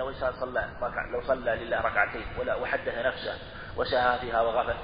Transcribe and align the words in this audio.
لو 0.00 0.08
إنسان 0.08 0.32
صلى 0.32 0.68
ركع 0.82 1.06
لو 1.12 1.20
صلى 1.22 1.56
لله 1.56 1.80
ركعتين 1.80 2.26
ولا 2.38 2.54
وحدث 2.54 3.06
نفسه 3.06 3.38
وسهى 3.76 4.18
فيها 4.18 4.40
وغفل 4.40 4.74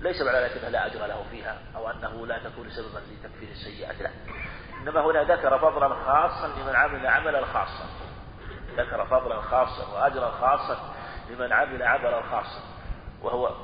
ليس 0.00 0.22
معنى 0.22 0.38
ذلك 0.38 0.64
لا 0.64 0.86
أجر 0.86 1.06
له 1.06 1.24
فيها 1.30 1.58
أو 1.76 1.90
أنه 1.90 2.26
لا 2.26 2.38
تكون 2.38 2.70
سببا 2.70 2.98
لتكفير 2.98 3.48
السيئات 3.48 4.02
لا. 4.02 4.10
إنما 4.82 5.00
هنا 5.00 5.22
ذكر 5.22 5.58
فضلا 5.58 5.88
خاصا 5.88 6.48
لمن 6.48 6.76
عمل 6.76 7.06
عملا 7.06 7.44
خاصا. 7.44 7.84
ذكر 8.76 9.04
فضلا 9.04 9.40
خاصا 9.40 9.94
وأجرا 9.94 10.30
خاصا 10.30 10.94
لمن 11.30 11.52
عمل 11.52 11.82
عملا 11.82 12.22
خاصا. 12.22 12.60
وهو 13.22 13.54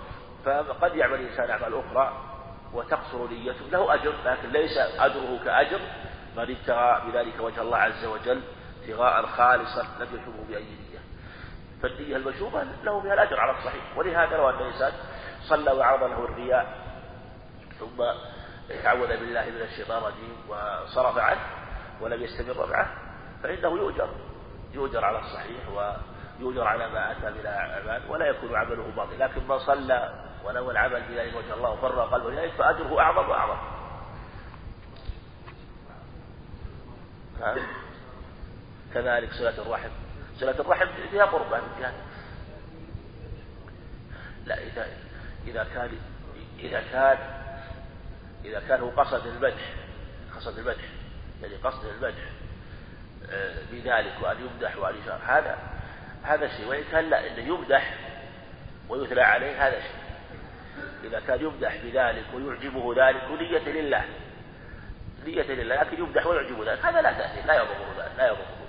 فقد 0.44 0.94
يعمل 0.94 1.14
الإنسان 1.14 1.50
أعمال 1.50 1.74
أخرى 1.78 2.12
وتقصر 2.72 3.28
نيته. 3.28 3.64
له 3.70 3.94
أجر 3.94 4.12
لكن 4.24 4.48
ليس 4.48 4.78
أجره 4.78 5.44
كأجر 5.44 5.80
من 6.36 6.56
ابتغى 6.56 7.02
بذلك 7.06 7.40
وجه 7.40 7.62
الله 7.62 7.78
عز 7.78 8.04
وجل 8.04 8.42
ابتغاء 8.82 9.26
خالصا 9.26 9.82
لم 10.00 10.08
يشبه 10.12 10.44
بأي 10.48 10.64
نية. 10.64 10.98
فالنية 11.82 12.16
المشوبة 12.16 12.62
له 12.62 13.00
بها 13.00 13.14
الأجر 13.14 13.40
على 13.40 13.58
الصحيح. 13.58 13.96
ولهذا 13.96 14.36
لو 14.36 14.50
أن 14.50 14.54
الإنسان 14.54 14.92
صلى 15.42 15.72
وعرض 15.72 16.02
له 16.02 16.24
الرياء 16.24 16.82
ثم 17.78 18.04
تعوذ 18.82 19.08
بالله 19.08 19.44
من 19.44 19.62
الشيطان 19.62 19.98
الرجيم 19.98 20.36
وصرف 20.48 21.18
عنه 21.18 21.40
ولم 22.00 22.22
يستمر 22.22 22.66
معه 22.70 22.88
فإنه 23.42 23.68
يؤجر. 23.68 24.08
يؤجر 24.72 25.04
على 25.04 25.18
الصحيح 25.18 25.68
ويؤجر 25.68 26.64
على 26.66 26.88
ما 26.88 27.12
أتى 27.12 27.30
من 27.30 27.40
الأعمال 27.40 28.02
ولا 28.10 28.26
يكون 28.26 28.56
عمله 28.56 28.92
باطل. 28.96 29.18
لكن 29.18 29.48
من 29.48 29.58
صلى 29.58 30.28
ونوى 30.44 30.72
العمل 30.72 31.02
بذلك 31.02 31.36
وجه 31.36 31.54
الله 31.54 31.70
وفرغ 31.70 32.14
قلبه 32.14 32.28
إليه 32.28 32.52
فأجره 32.52 33.00
أعظم 33.00 33.28
وأعظم. 33.28 33.58
كذلك 38.94 39.32
صلة 39.32 39.62
الرحم. 39.62 39.90
صلة 40.40 40.60
الرحم 40.60 40.86
فيها 41.10 41.26
جهة 41.80 41.92
لا 44.46 44.58
إذا 44.58 44.86
إذا 45.46 45.66
كان 45.74 45.90
إذا 46.58 46.82
كان 46.92 47.18
إذا 48.44 48.60
كان 48.68 48.80
هو 48.80 48.88
قصد 48.88 49.26
المدح 49.26 49.74
قصد 50.36 50.58
المدح 50.58 50.84
يعني 51.42 51.54
قصد 51.54 51.84
المدح 51.84 52.22
آه، 53.30 53.54
بذلك 53.72 54.12
وأن 54.22 54.36
يمدح 54.40 54.76
وأن 54.76 54.94
يشار 55.02 55.20
هذا 55.26 55.58
هذا 56.22 56.48
شيء. 56.56 56.68
وإن 56.68 56.84
كان 56.92 57.10
لا 57.10 57.26
إنه 57.26 57.48
يمدح 57.48 57.94
ويثنى 58.88 59.20
عليه 59.20 59.68
هذا 59.68 59.80
شيء. 59.80 60.02
إذا 61.04 61.20
كان 61.20 61.40
يمدح 61.40 61.76
بذلك 61.84 62.24
ويعجبه 62.34 63.08
ذلك 63.08 63.22
نية 63.40 63.72
لله 63.72 64.04
نية 65.26 65.42
لله 65.42 65.74
لكن 65.74 65.98
يمدح 65.98 66.26
ويعجبه 66.26 66.72
ذلك 66.72 66.84
هذا 66.84 67.02
لا 67.02 67.12
تأثير 67.12 67.46
لا 67.46 67.54
يضره 67.54 67.94
ذلك 67.98 68.12
لا 68.18 68.26
يضره. 68.26 68.61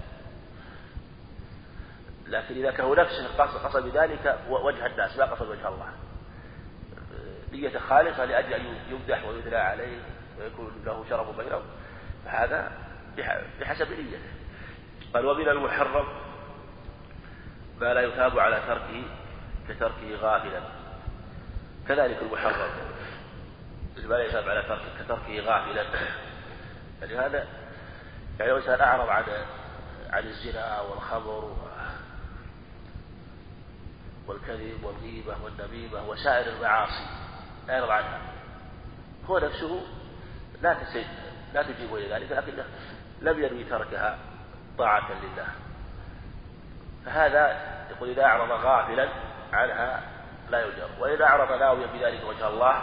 لكن 2.33 2.55
إذا 2.55 2.71
كان 2.71 2.85
هو 2.85 2.95
نفسه 2.95 3.37
قصد 3.37 3.83
بذلك 3.83 4.39
وجه 4.49 4.85
الناس 4.85 5.17
لا 5.17 5.25
قصد 5.25 5.47
وجه 5.47 5.67
الله. 5.67 5.89
نية 7.51 7.79
خالصة 7.79 8.25
لأجل 8.25 8.53
أن 8.53 8.65
يمدح 8.89 9.25
ويثنى 9.25 9.55
عليه 9.55 9.97
ويكون 10.39 10.83
له 10.85 11.05
شرف 11.09 11.37
بينهم 11.37 11.61
فهذا 12.25 12.71
بحسب 13.59 13.91
نيته. 13.91 14.19
قال 15.13 15.25
ومن 15.25 15.49
المحرم 15.49 16.07
ما 17.81 17.93
لا 17.93 18.01
يثاب 18.01 18.39
على 18.39 18.61
تركه 18.67 19.03
كتركه 19.69 20.15
غافلا. 20.15 20.61
كذلك 21.87 22.17
المحرم. 22.21 22.69
ما 23.97 24.15
لا 24.15 24.23
يثاب 24.23 24.49
على 24.49 24.61
تركه 24.61 25.03
كتركه 25.03 25.39
غافلا. 25.39 25.85
يعني 27.01 27.17
هذا 27.17 27.47
يعني 28.39 28.51
لو 28.51 28.57
إنسان 28.57 28.81
أعرض 28.81 29.09
عن 29.09 29.23
عن 30.09 30.23
الزنا 30.23 30.81
والخمر 30.81 31.55
والكذب 34.27 34.83
والغيبة 34.83 35.35
والنميمة 35.43 36.09
وسائر 36.09 36.53
المعاصي 36.53 37.05
لا 37.67 37.77
يرضى 37.77 37.91
عنها. 37.91 38.21
هو 39.29 39.39
نفسه 39.39 39.81
لا 40.61 40.73
تسج 40.73 41.05
لا 41.53 41.63
تجيب 41.63 41.95
إلى 41.95 42.15
ذلك 42.15 42.31
لكنه 42.31 42.65
لم 43.21 43.43
ينوي 43.43 43.63
تركها 43.63 44.17
طاعة 44.77 45.09
لله. 45.11 45.47
فهذا 47.05 47.73
يقول 47.91 48.09
إذا 48.09 48.23
أعرض 48.23 48.51
غافلا 48.51 49.09
عنها 49.53 50.01
لا 50.49 50.59
يؤجر 50.59 50.89
وإذا 50.99 51.25
أعرض 51.25 51.59
ناويا 51.59 51.87
بذلك 51.87 52.23
وجه 52.23 52.47
الله 52.47 52.73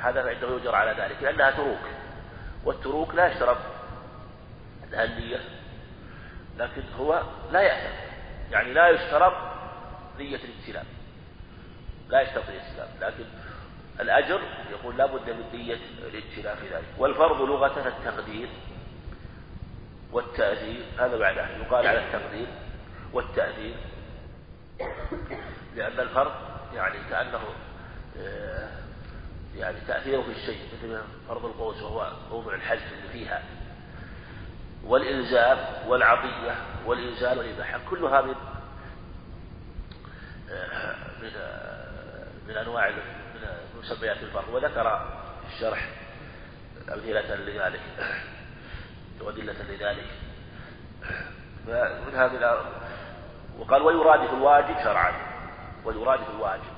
هذا 0.00 0.22
فإنه 0.22 0.52
يؤجر 0.52 0.74
على 0.74 1.02
ذلك 1.02 1.22
لأنها 1.22 1.50
تروك 1.50 1.78
والتروك 2.64 3.14
لا 3.14 3.26
يشترط 3.26 3.56
لها 4.90 5.04
النية 5.04 5.40
لكن 6.56 6.82
هو 6.98 7.22
لا 7.52 7.60
يأثم 7.60 7.94
يعني 8.50 8.72
لا 8.72 8.88
يشترط 8.88 9.32
نية 10.18 10.36
الاستلام 10.44 10.84
لا 12.08 12.20
يشترط 12.20 12.44
الاستلام 12.48 12.88
لكن 13.00 13.24
الأجر 14.00 14.40
يقول 14.70 14.96
لا 14.96 15.06
بد 15.06 15.30
من 15.30 15.44
نية 15.52 15.78
الاجتناب 15.98 16.56
في 16.56 16.68
ذلك. 16.74 16.84
والفرض 16.98 17.40
لغة 17.42 17.88
التقدير 17.88 18.48
والتأثير 20.12 20.84
هذا 20.98 21.18
معناه 21.18 21.48
يقال 21.56 21.86
على 21.86 21.98
التقدير 21.98 22.46
والتأثير 23.12 23.74
لأن 25.76 26.00
الفرض 26.00 26.32
يعني 26.74 26.98
كأنه 27.10 27.40
آه، 28.18 28.68
يعني 29.56 29.76
تأثيره 29.88 30.22
في 30.22 30.30
الشيء 30.30 30.58
مثل 30.72 30.98
فرض 31.28 31.44
القوس 31.44 31.82
وهو 31.82 32.12
موضع 32.30 32.54
الحج 32.54 32.78
اللي 32.78 33.08
فيها. 33.12 33.42
والإلزام 34.84 35.58
والعطية 35.88 36.54
والإنزال 36.86 37.38
والإباحة 37.38 37.80
كلها 37.90 38.20
من 40.46 40.52
آه، 40.52 40.96
من 41.22 41.30
آه، 41.36 42.26
من 42.48 42.56
أنواع 42.56 42.90
مسميات 43.78 44.16
الفرض 44.22 44.48
وذكر 44.48 44.98
في 45.40 45.54
الشرح 45.54 45.88
أمثلة 46.92 47.34
لذلك 47.34 47.80
وأدلة 49.20 49.62
لذلك. 49.62 50.06
فمن 51.66 52.14
هذه 52.14 52.64
وقال 53.58 53.82
ويرادف 53.82 54.32
الواجب 54.32 54.74
شرعا 54.84 55.12
ويرادف 55.84 56.30
الواجب. 56.30 56.74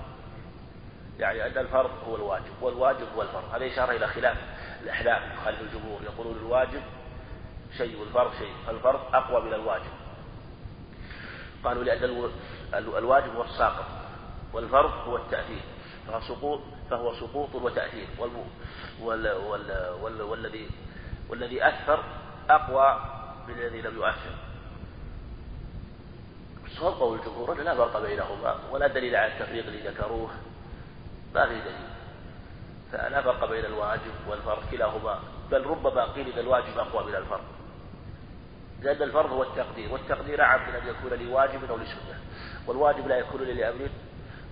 يعني 1.19 1.47
أن 1.47 1.59
الفرض 1.59 1.91
هو 2.09 2.17
الواجب 2.17 2.63
والواجب 2.63 3.07
هو 3.17 3.23
الفرض. 3.23 3.55
هذا 3.55 3.67
إشارة 3.67 3.93
إلى 3.93 4.07
خلاف 4.07 4.37
الأحلام 4.83 5.37
خلف 5.45 5.61
الجمهور. 5.61 6.03
يقولون 6.03 6.37
الواجب 6.37 6.83
شيء 7.77 8.01
والفرض 8.01 8.33
شيء. 8.39 8.55
فالفرض 8.67 9.15
أقوى 9.15 9.43
من 9.43 9.55
الواجب. 9.55 10.06
قالوا 11.67 11.85
لأن 11.85 12.31
الواجب 12.75 13.35
هو 13.37 13.43
الساقط 13.43 13.85
والفرض 14.53 14.91
هو 14.91 15.17
التأثير 15.17 15.63
فهو 16.07 16.21
سقوط 16.21 16.61
فهو 16.91 17.15
سقوط 17.15 17.55
وتأثير 17.55 18.07
وال 18.19 18.31
وال 19.03 19.29
وال 19.29 19.91
وال 20.03 20.23
والذي 20.23 20.71
والذي 21.29 21.69
أثر 21.69 22.05
أقوى 22.51 23.01
من 23.49 23.55
الذي 23.55 23.83
لم 23.83 23.97
يؤثر. 23.97 24.35
الصواب 26.67 26.95
قول 26.95 27.19
الجمهور 27.19 27.63
لا 27.63 27.75
فرق 27.75 28.03
بينهما 28.03 28.57
ولا 28.71 28.87
دليل 28.87 29.17
على 29.17 29.33
التفريق 29.33 29.67
اللي 29.67 29.89
ذكروه. 29.89 30.31
ما 31.35 31.47
في 31.47 31.61
دليل. 31.61 31.89
فلا 32.93 33.23
فرق 33.23 33.51
بين 33.51 33.65
الواجب 33.65 34.15
والفرض 34.29 34.63
كلاهما 34.71 35.19
بل 35.51 35.67
ربما 35.67 36.05
قيل 36.05 36.33
إن 36.33 36.39
الواجب 36.39 36.79
أقوى 36.79 37.05
من 37.05 37.15
الفرض. 37.15 37.56
لأن 38.83 39.03
الفرض 39.03 39.33
هو 39.33 39.43
التقدير 39.43 39.93
والتقدير 39.93 40.43
اعم 40.43 40.61
من 40.69 40.75
أن 40.75 40.89
يكون 40.89 41.19
لواجب 41.19 41.65
أو 41.71 41.77
لسنة. 41.77 42.21
والواجب 42.67 43.09
لا 43.09 43.17
يكون 43.19 43.43
لامر 43.43 43.89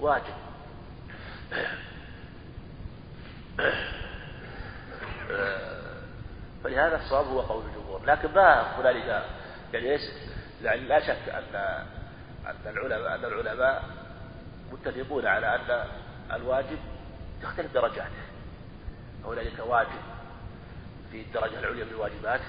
واجب. 0.01 0.35
فلهذا 6.65 6.97
الصواب 6.97 7.27
هو 7.27 7.41
قول 7.41 7.65
الجمهور. 7.67 8.05
لكن 8.07 8.29
ما 8.35 8.81
هنالك 8.81 9.25
يعني 9.73 9.89
ليس 9.89 10.12
يعني 10.62 10.81
لا 10.81 11.01
شك 11.01 11.29
ان 11.29 11.85
أن 12.47 12.56
العلماء 12.67 13.15
أن 13.15 13.25
العلماء 13.25 13.85
متفقون 14.73 15.26
على 15.26 15.55
أن 15.55 15.85
الواجب 16.32 16.79
تختلف 17.43 17.75
درجاته. 17.75 18.25
هنالك 19.25 19.59
واجب 19.67 20.00
في 21.12 21.21
الدرجة 21.21 21.59
العليا 21.59 21.85
من 21.85 21.91
الواجبات 21.91 22.41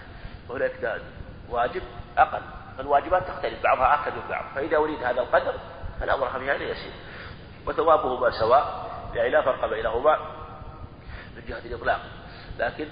وهنالك 0.49 1.01
واجب 1.49 1.81
أقل 2.17 2.41
فالواجبات 2.77 3.27
تختلف 3.27 3.63
بعضها 3.63 3.93
أقل 3.93 4.11
من 4.11 4.29
بعض 4.29 4.45
فإذا 4.55 4.77
أريد 4.77 5.03
هذا 5.03 5.21
القدر 5.21 5.53
فالأمر 5.99 6.27
في 6.39 6.51
هذا 6.51 6.63
يسير. 6.63 6.91
وثوابهما 7.67 8.31
سواء 8.31 8.91
يعني 9.15 9.29
لا 9.29 9.41
فرق 9.41 9.65
بينهما 9.65 10.19
من 11.35 11.43
جهة 11.47 11.65
الإطلاق 11.65 11.99
لكن 12.59 12.87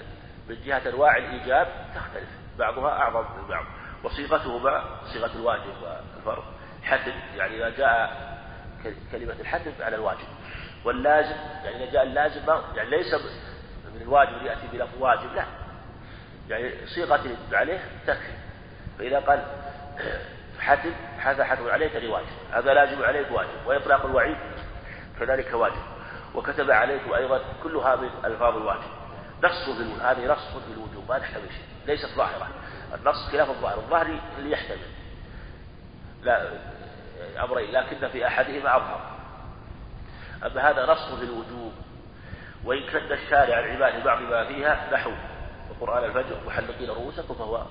من 0.48 0.56
جهة 0.64 0.88
أنواع 0.88 1.16
الإيجاب 1.16 1.66
تختلف 1.94 2.28
بعضها 2.58 2.90
أعظم 2.90 3.20
من 3.20 3.48
بعض. 3.48 3.64
وصيغتهما 4.04 4.84
صيغة 5.12 5.30
الواجب 5.36 5.74
والفرض 5.82 6.44
حتم 6.82 7.12
يعني 7.36 7.56
إذا 7.56 7.76
جاء 7.76 8.34
كلمة 9.12 9.34
الحتم 9.40 9.72
على 9.80 9.96
الواجب 9.96 10.26
واللازم 10.84 11.36
يعني 11.64 11.84
إذا 11.84 11.92
جاء 11.92 12.02
اللازم 12.02 12.40
يعني 12.74 12.90
ليس 12.90 13.14
من 13.94 14.02
الواجب 14.02 14.42
يأتي 14.42 14.66
بلفظ 14.72 15.02
واجب 15.02 15.34
لا. 15.34 15.44
يعني 16.48 16.86
صيغة 16.86 17.36
عليه 17.52 17.80
تكفي. 18.06 18.32
فإذا 18.98 19.18
قال 19.18 19.44
حتم 20.60 20.92
هذا 21.18 21.44
حتم 21.44 21.68
عليك 21.70 21.96
لواجب 21.96 22.26
هذا 22.52 22.74
لازم 22.74 23.04
عليك 23.04 23.30
واجب. 23.30 23.66
وإطلاق 23.66 24.06
الوعيد 24.06 24.36
كذلك 25.20 25.54
واجب. 25.54 25.82
وكتب 26.34 26.70
عليك 26.70 27.02
أيضا 27.16 27.40
كل 27.62 27.76
هذه 27.76 28.10
ألفاظ 28.24 28.56
الواجب. 28.56 28.90
نص 29.44 29.70
في 29.78 30.02
هذه 30.02 30.32
نص 30.32 30.56
في 30.66 30.72
الوجوب 30.72 31.04
ما 31.08 31.18
تحتمل 31.18 31.48
شيء. 31.48 31.64
ليست 31.86 32.16
ظاهرة. 32.16 32.48
النص 32.94 33.28
خلاف 33.32 33.50
الظاهر. 33.50 33.78
الظاهر 33.78 34.18
اللي 34.38 34.50
يحتمل. 34.50 34.86
لا 36.22 36.50
أمرين 37.44 37.70
لكن 37.72 38.08
في 38.08 38.26
أحدهما 38.26 38.76
أظهر. 38.76 39.00
أما 40.46 40.70
هذا 40.70 40.86
نص 40.86 41.14
في 41.14 41.24
الوجوب 41.24 41.72
وإن 42.64 42.86
كان 42.86 43.12
الشارع 43.12 43.58
العباد 43.58 44.04
بعض 44.04 44.22
ما 44.22 44.44
فيها 44.44 44.90
نحو. 44.92 45.12
وقرآن 45.70 46.04
الفجر 46.04 46.36
محلقين 46.46 46.90
رؤوسكم 46.90 47.34
فهو 47.34 47.66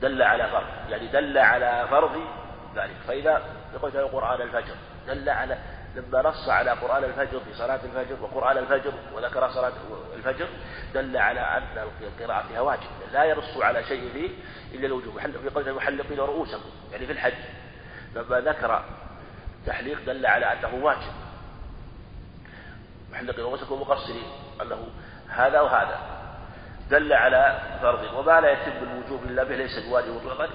دل 0.00 0.22
على 0.22 0.48
فرض. 0.48 0.90
يعني 0.90 1.06
دل 1.06 1.38
على 1.38 1.86
فرض 1.90 2.20
ذلك. 2.76 2.96
فإذا 3.08 3.42
قلت 3.82 3.96
قرآن 3.96 4.40
الفجر 4.40 4.74
دل 5.06 5.28
على 5.28 5.58
لما 5.96 6.22
نص 6.22 6.48
على 6.48 6.70
قرآن 6.70 7.04
الفجر 7.04 7.40
في 7.40 7.54
صلاة 7.54 7.80
الفجر 7.84 8.22
وقرآن 8.22 8.58
الفجر 8.58 8.92
وذكر 9.14 9.50
صلاة 9.50 9.72
الفجر 10.16 10.48
دل 10.94 11.16
على 11.16 11.40
أن 11.40 11.88
القراءة 12.00 12.46
فيها 12.48 12.60
واجب. 12.60 12.88
لا 13.12 13.24
ينص 13.24 13.56
على 13.56 13.84
شيء 13.84 14.12
فيه 14.12 14.30
إلا 14.78 14.86
الوجوب. 14.86 15.18
في 15.18 15.48
قوله 15.48 15.72
محلقين 15.72 16.18
رؤوسكم 16.18 16.70
يعني 16.92 17.06
في 17.06 17.12
الحج. 17.12 17.32
لما 18.14 18.40
ذكر 18.40 18.84
تحليق 19.66 19.98
دل 20.06 20.26
على 20.26 20.52
أنه 20.52 20.84
واجب. 20.84 21.12
محلقين 23.12 23.44
رؤوسكم 23.44 23.80
مقصرين 23.80 24.26
أنه 24.62 24.88
هذا 25.28 25.60
وهذا. 25.60 26.21
دل 26.92 27.12
على 27.12 27.60
فرض 27.82 28.14
وما 28.14 28.40
لا 28.40 28.50
يتم 28.50 28.72
الوجوب 28.82 29.24
إلا 29.24 29.44
به 29.44 29.56
ليس 29.56 29.86
بواجب 29.86 30.08
مطلقا 30.08 30.48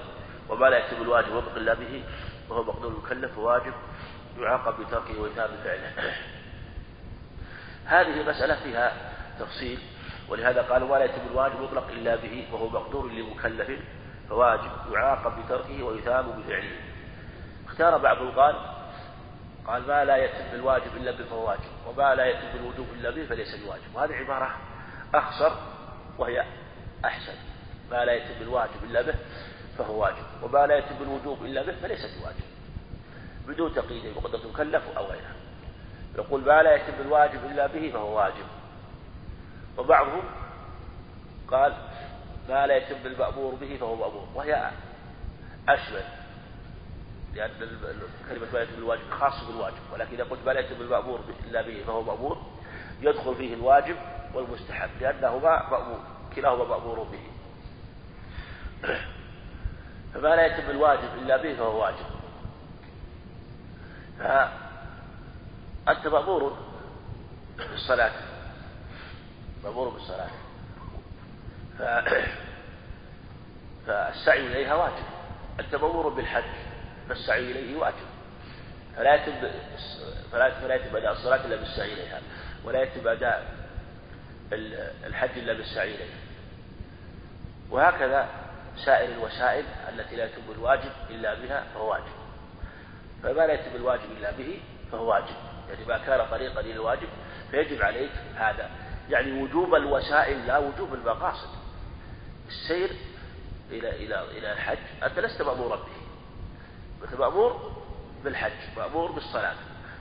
وما 0.48 0.66
لا 0.66 0.78
يتم 0.78 1.02
الواجب 1.02 1.32
مطلقا 1.32 1.56
إلا 1.56 1.74
به 1.74 2.04
وهو 2.48 2.62
مقدور 2.64 2.92
المكلف 2.92 3.38
وواجب 3.38 3.72
يعاقب 4.38 4.80
بتركه 4.80 5.20
وإثاب 5.20 5.50
فعله. 5.64 5.92
هذه 7.84 8.28
مسألة 8.28 8.54
فيها 8.54 8.92
تفصيل 9.40 9.78
ولهذا 10.28 10.62
قال 10.62 10.82
ولا 10.82 11.04
يتم 11.04 11.20
الواجب 11.30 11.60
مطلق 11.60 11.88
إلا 11.88 12.16
به 12.16 12.46
وهو 12.52 12.68
مقدور 12.68 13.10
لمكلف 13.10 13.70
فواجب 14.28 14.70
يعاقب 14.92 15.32
بتركه 15.44 15.82
ويثاب 15.82 16.24
بفعله. 16.24 16.76
اختار 17.66 17.98
بعضهم 17.98 18.30
قال 18.30 18.54
قال 19.66 19.86
ما 19.86 20.04
لا 20.04 20.16
يتم 20.16 20.54
الواجب 20.54 20.96
إلا 20.96 21.10
به 21.10 21.24
فهو 21.24 21.48
واجب 21.48 21.70
وما 21.86 22.14
لا 22.14 22.26
يتم 22.26 22.58
الوجوب 22.60 22.86
إلا 22.92 23.10
به 23.10 23.26
فليس 23.26 23.54
بواجب. 23.64 23.94
وهذه 23.94 24.14
عبارة 24.14 24.50
أخصر 25.14 25.77
وهي 26.18 26.44
أحسن. 27.04 27.34
ما 27.90 28.04
لا 28.04 28.12
يتم 28.12 28.42
الواجب 28.42 28.84
إلا 28.84 29.02
به 29.02 29.14
فهو 29.78 30.02
واجب 30.02 30.24
وما 30.42 30.66
لا 30.66 30.78
يتم 30.78 30.94
الوجوب 31.02 31.44
إلا 31.44 31.62
به 31.62 31.72
فليس 31.82 32.00
بواجب 32.20 32.44
بدون 33.48 33.74
تقييد 33.74 34.14
بقدرة 34.14 34.40
مكلف 34.54 34.82
أو 34.96 35.06
غيره 35.06 35.34
يقول 36.16 36.40
ما 36.40 36.62
لا 36.62 36.74
يتم 36.74 37.00
الواجب 37.00 37.44
إلا 37.50 37.66
به 37.66 37.90
فهو 37.92 38.16
واجب. 38.16 38.44
وبعضهم 39.78 40.22
قال 41.50 41.72
ما 42.48 42.66
لا 42.66 42.76
يتم 42.76 43.06
المأمور 43.06 43.54
به 43.54 43.76
فهو 43.80 43.94
مأمور 43.96 44.28
وهي 44.34 44.70
أشمل 45.68 46.04
لأن 47.34 47.50
كلمة 48.28 48.46
ما 48.52 48.60
يتم 48.60 48.74
الواجب 48.78 49.10
خاص 49.10 49.44
بالواجب 49.44 49.76
ولكن 49.92 50.14
إذا 50.14 50.24
قلت 50.24 50.40
ما 50.46 50.52
لا 50.52 50.60
يتم 50.60 50.80
المأمور 50.80 51.20
إلا 51.48 51.62
به 51.62 51.82
فهو 51.86 52.02
مأمور 52.02 52.42
يدخل 53.00 53.34
فيه 53.34 53.54
الواجب 53.54 53.96
والمستحب 54.34 54.90
لأنهما 55.00 55.70
مأمور 55.70 56.00
كلاهما 56.36 56.64
مأمور 56.64 57.02
به. 57.02 57.20
فما 60.14 60.36
لا 60.36 60.46
يتم 60.46 60.70
الواجب 60.70 61.08
إلا 61.22 61.36
به 61.36 61.54
فهو 61.54 61.82
واجب. 61.82 62.06
فأنت 64.18 66.06
مأمور 66.06 66.56
بالصلاة. 67.58 68.12
مأمور 69.64 69.88
بالصلاة. 69.88 70.30
ف... 71.78 71.82
فالسعي 73.86 74.46
إليها 74.46 74.74
واجب. 74.74 75.04
أنت 75.60 75.74
مأمور 75.74 76.08
بالحج 76.08 76.44
فالسعي 77.08 77.50
إليه 77.50 77.76
واجب. 77.76 78.06
فلا 78.96 79.14
يتم 79.14 79.32
فلا 80.32 80.74
يتم 80.74 80.96
أداء 80.96 81.12
الصلاة 81.12 81.44
إلا 81.44 81.56
بالسعي 81.56 81.92
إليها. 81.92 82.20
ولا 82.64 82.82
يتم 82.82 83.08
أداء 83.08 83.67
الحج 84.52 85.38
إلا 85.38 85.52
بالسعي 85.52 85.94
إليها 85.94 86.16
وهكذا 87.70 88.28
سائر 88.84 89.12
الوسائل 89.12 89.64
التي 89.88 90.16
لا 90.16 90.24
يتم 90.24 90.52
الواجب 90.52 90.92
إلا 91.10 91.34
بها 91.34 91.64
فهو 91.74 91.90
واجب. 91.90 92.04
فما 93.22 93.46
لا 93.46 93.52
يتم 93.52 93.76
الواجب 93.76 94.10
إلا 94.18 94.30
به 94.30 94.60
فهو 94.92 95.10
واجب. 95.10 95.34
يعني 95.68 95.84
ما 95.88 95.98
كان 95.98 96.30
طريقا 96.30 96.60
إلى 96.60 96.72
الواجب 96.72 97.08
فيجب 97.50 97.82
عليك 97.82 98.10
هذا. 98.36 98.70
يعني 99.10 99.42
وجوب 99.42 99.74
الوسائل 99.74 100.46
لا 100.46 100.58
وجوب 100.58 100.94
المقاصد. 100.94 101.48
السير 102.48 102.90
إلى 103.70 103.90
إلى 103.90 104.38
إلى 104.38 104.52
الحج 104.52 104.78
أنت 105.02 105.18
لست 105.18 105.42
مأمورا 105.42 105.76
به. 105.76 105.98
أنت 107.04 107.20
مأمور 107.20 107.72
بالحج 108.24 108.76
مأمور 108.76 109.12
بالصلاة. 109.12 109.56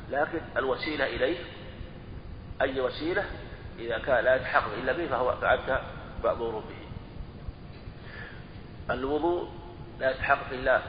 لكن 0.09 0.41
الوسيلة 0.57 1.05
إليه 1.05 1.37
أي 2.61 2.81
وسيلة؟ 2.81 3.25
إذا 3.79 3.97
كان 3.97 4.23
لا 4.23 4.35
يتحقق 4.35 4.73
إلا 4.73 4.93
به 4.93 5.07
فهو 5.07 5.35
فأنت 5.35 5.81
مأمور 6.23 6.59
به. 6.59 6.87
الوضوء 8.93 9.49
لا 9.99 10.11
يتحقق 10.11 10.49
إلا 10.51 10.81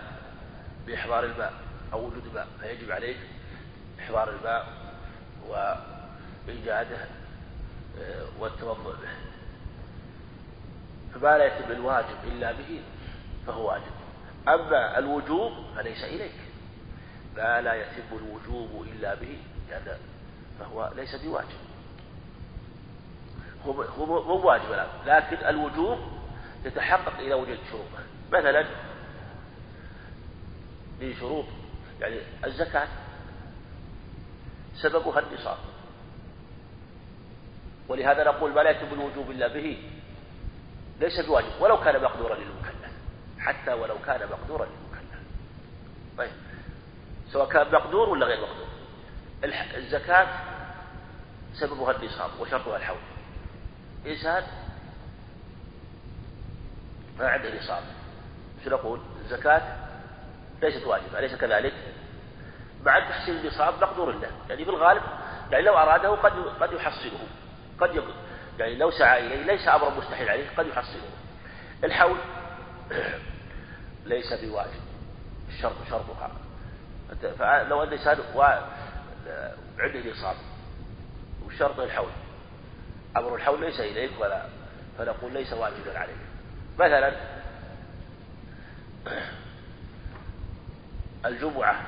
بإحضار 0.87 1.25
الماء 1.25 1.53
أو 1.93 2.07
وجود 2.07 2.27
الماء 2.27 2.47
فيجب 2.61 2.93
عليك 2.93 3.17
إحضار 4.01 4.31
الماء 4.31 4.67
وإيجاده 5.49 6.99
آه، 8.01 8.27
والتوضؤ 8.39 8.93
به. 8.93 9.09
فما 11.15 11.39
لا 11.39 11.45
يتم 11.45 11.73
الواجب 11.73 12.17
إلا 12.25 12.53
به 12.53 12.83
فهو 13.47 13.69
واجب. 13.69 13.93
أما 14.49 14.99
الوجوب 14.99 15.53
فليس 15.77 16.05
إليك. 16.05 16.35
ما 17.37 17.61
لا 17.61 17.75
يتم 17.75 18.17
الوجوب 18.17 18.87
إلا 18.93 19.15
به 19.15 19.39
يعني 19.71 19.91
فهو 20.61 20.93
ليس 20.97 21.15
بواجب. 21.17 21.68
مو 23.67 24.41
واجب 24.47 24.73
الآن. 24.73 24.89
لكن 25.07 25.47
الوجوب 25.47 25.99
يتحقق 26.65 27.19
إذا 27.19 27.35
وجد 27.35 27.59
شروطه 27.71 28.03
مثلا 28.33 28.67
من 31.01 31.15
شروط 31.21 31.45
يعني 32.01 32.21
الزكاة 32.45 32.89
سببها 34.75 35.19
النصاب. 35.19 35.59
ولهذا 37.89 38.25
نقول 38.25 38.53
ما 38.53 38.61
لا 38.61 38.71
يتم 38.71 38.87
الوجوب 38.93 39.31
إلا 39.31 39.49
به 39.49 39.91
ليس 41.01 41.21
بواجب 41.21 41.61
ولو 41.61 41.81
كان 41.81 42.03
مقدورا 42.03 42.35
للمكلف. 42.35 42.93
حتى 43.39 43.73
ولو 43.73 43.97
كان 44.07 44.29
مقدورا 44.31 44.67
للمكلف. 44.67 45.23
طيب. 46.19 46.31
سواء 47.33 47.49
كان 47.49 47.73
مقدور 47.73 48.09
ولا 48.09 48.27
غير 48.27 48.41
مقدور. 48.41 48.69
الزكاة 49.77 50.29
سببها 51.55 51.91
النصاب 51.97 52.31
وشرطها 52.41 52.77
الحول. 52.77 52.99
إنسان 54.07 54.43
ما 57.19 57.29
عنده 57.29 57.59
نصاب 57.59 57.83
شو 58.65 58.71
نقول؟ 58.71 59.01
الزكاة 59.25 59.63
ليست 60.63 60.87
واجبة 60.87 61.19
أليس 61.19 61.35
كذلك؟ 61.35 61.73
مع 62.85 63.09
تحصيل 63.09 63.37
النصاب 63.37 63.75
مقدور 63.83 64.13
له. 64.13 64.31
يعني 64.49 64.65
في 64.65 64.71
الغالب 64.71 65.03
يعني 65.51 65.65
لو 65.65 65.75
أراده 65.75 66.11
قد 66.11 66.33
قد 66.61 66.73
يحصله. 66.73 67.19
قد 67.81 67.95
يقول. 67.95 68.15
يعني 68.59 68.75
لو 68.75 68.91
سعى 68.91 69.27
إليه 69.27 69.43
ليس 69.43 69.69
أمرا 69.69 69.91
مستحيل 69.91 70.29
عليه 70.29 70.47
قد 70.57 70.67
يحصله. 70.67 71.11
الحول 71.85 72.19
ليس 74.07 74.33
بواجب. 74.33 74.81
الشرط 75.49 75.77
شرطها. 75.91 76.31
فلو 77.39 77.83
أن 77.83 77.89
الإنسان 77.89 78.19
عنده 79.79 80.11
نصاب 80.11 80.37
وشرط 81.47 81.81
الحول. 81.81 82.11
أمر 83.17 83.35
الحول 83.35 83.61
ليس 83.61 83.81
إليك 83.81 84.11
ولا 84.21 84.43
فنقول 84.99 85.33
ليس 85.33 85.53
واجبا 85.53 85.99
عليك. 85.99 86.17
مثلا 86.79 87.13
الجمعة 91.27 91.87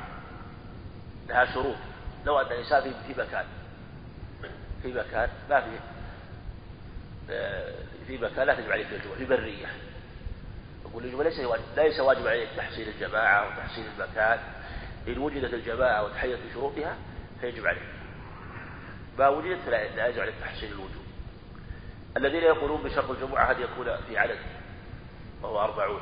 لها 1.29 1.55
شروط. 1.55 1.77
لو 2.27 2.41
أن 2.41 2.47
الإنسان 2.47 2.83
في 3.07 3.23
مكان 3.23 3.45
في 4.83 4.93
مكان 4.93 5.29
ما 5.51 5.61
في 5.61 5.79
في 8.07 8.19
مكان 8.19 8.47
لا 8.47 8.55
تجب 8.55 8.73
عليه 8.73 8.85
في 8.85 8.97
الجمعة 8.97 9.17
في 9.17 9.25
برية. 9.25 9.67
يقول 10.85 11.05
الجمعة 11.05 11.23
ليس 11.23 11.41
ليس 11.77 12.01
واجب 12.01 12.27
عليك 12.27 12.49
تحصيل 12.57 12.89
الجماعة 12.89 13.47
وتحصيل 13.47 13.85
المكان. 13.99 14.39
إن 15.09 15.19
وجدت 15.19 15.55
الجماعة 15.55 16.05
وتحيت 16.05 16.39
بشروطها 16.51 16.97
فيجب 17.41 17.67
عليك. 17.67 17.83
ما 19.19 19.29
وجدت 19.29 19.69
لا 19.69 20.07
يجب 20.07 20.21
عليك 20.21 20.35
تحصيل 20.41 20.73
الوجوب 20.73 21.00
الذين 22.17 22.43
يقولون 22.43 22.83
بشرط 22.83 23.11
الجمعة 23.11 23.51
أن 23.51 23.63
يكون 23.63 23.97
في 24.09 24.19
عدد 24.19 24.39
وهو 25.43 25.61
أربعون. 25.61 26.01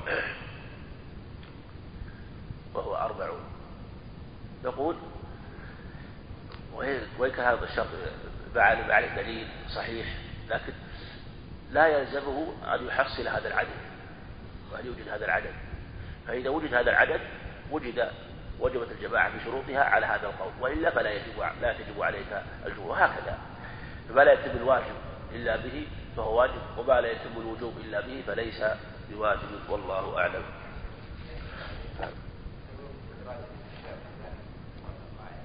وهو 2.75 2.97
أربعون. 2.97 3.41
نقول 4.65 4.97
وإن 7.19 7.31
كان 7.31 7.45
هذا 7.45 7.65
الشرط؟ 7.65 7.87
بعد 8.55 8.91
عليه 8.91 9.23
دليل 9.23 9.49
صحيح 9.75 10.07
لكن 10.51 10.73
لا 11.71 11.87
يلزمه 11.87 12.55
أن 12.75 12.87
يحصل 12.87 13.29
هذا 13.29 13.49
العدد 13.49 13.69
وأن 14.73 14.87
يوجد 14.87 15.09
هذا 15.09 15.25
العدد. 15.25 15.53
فإذا 16.27 16.51
وجد 16.51 16.75
هذا 16.75 16.91
العدد 16.91 17.21
وجد 17.71 18.11
وجبت 18.61 18.91
الجماعة 18.91 19.37
بشروطها 19.37 19.85
على 19.85 20.07
هذا 20.07 20.27
القول 20.27 20.53
وإلا 20.61 20.91
فلا 20.91 21.11
يجب 21.11 21.39
لا 21.63 21.73
تجب 21.73 22.03
عليك 22.03 22.43
الجمعة 22.67 22.87
وهكذا. 22.87 23.39
فما 24.09 24.25
لا 24.25 24.33
يتم 24.33 24.57
الواجب 24.57 24.95
إلا 25.33 25.57
به 25.57 25.87
فهو 26.19 26.39
واجب 26.39 26.63
وما 26.79 27.01
لا 27.01 27.13
يتم 27.13 27.41
الوجوب 27.41 27.79
إلا 27.79 28.01
به 28.01 28.23
فليس 28.27 28.65
بواجب 29.11 29.71
والله 29.71 30.19
أعلم. 30.19 30.43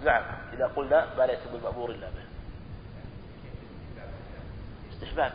نعم 0.04 0.24
إذا 0.54 0.72
قلنا 0.76 1.16
ما 1.18 1.24
لا 1.24 1.34
يتم 1.34 1.56
المأمور 1.56 1.90
إلا 1.92 2.10
به. 2.10 2.24
استحباب. 4.94 5.34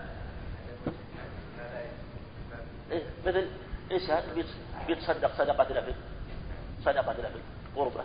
إيه 2.91 3.03
مثل 3.27 3.47
إنسان 3.93 4.45
بيتصدق 4.87 5.37
صدقة 5.39 5.81
نفل. 5.81 5.95
صدقة 6.85 7.13
نفل 7.13 7.41
قربة 7.77 8.05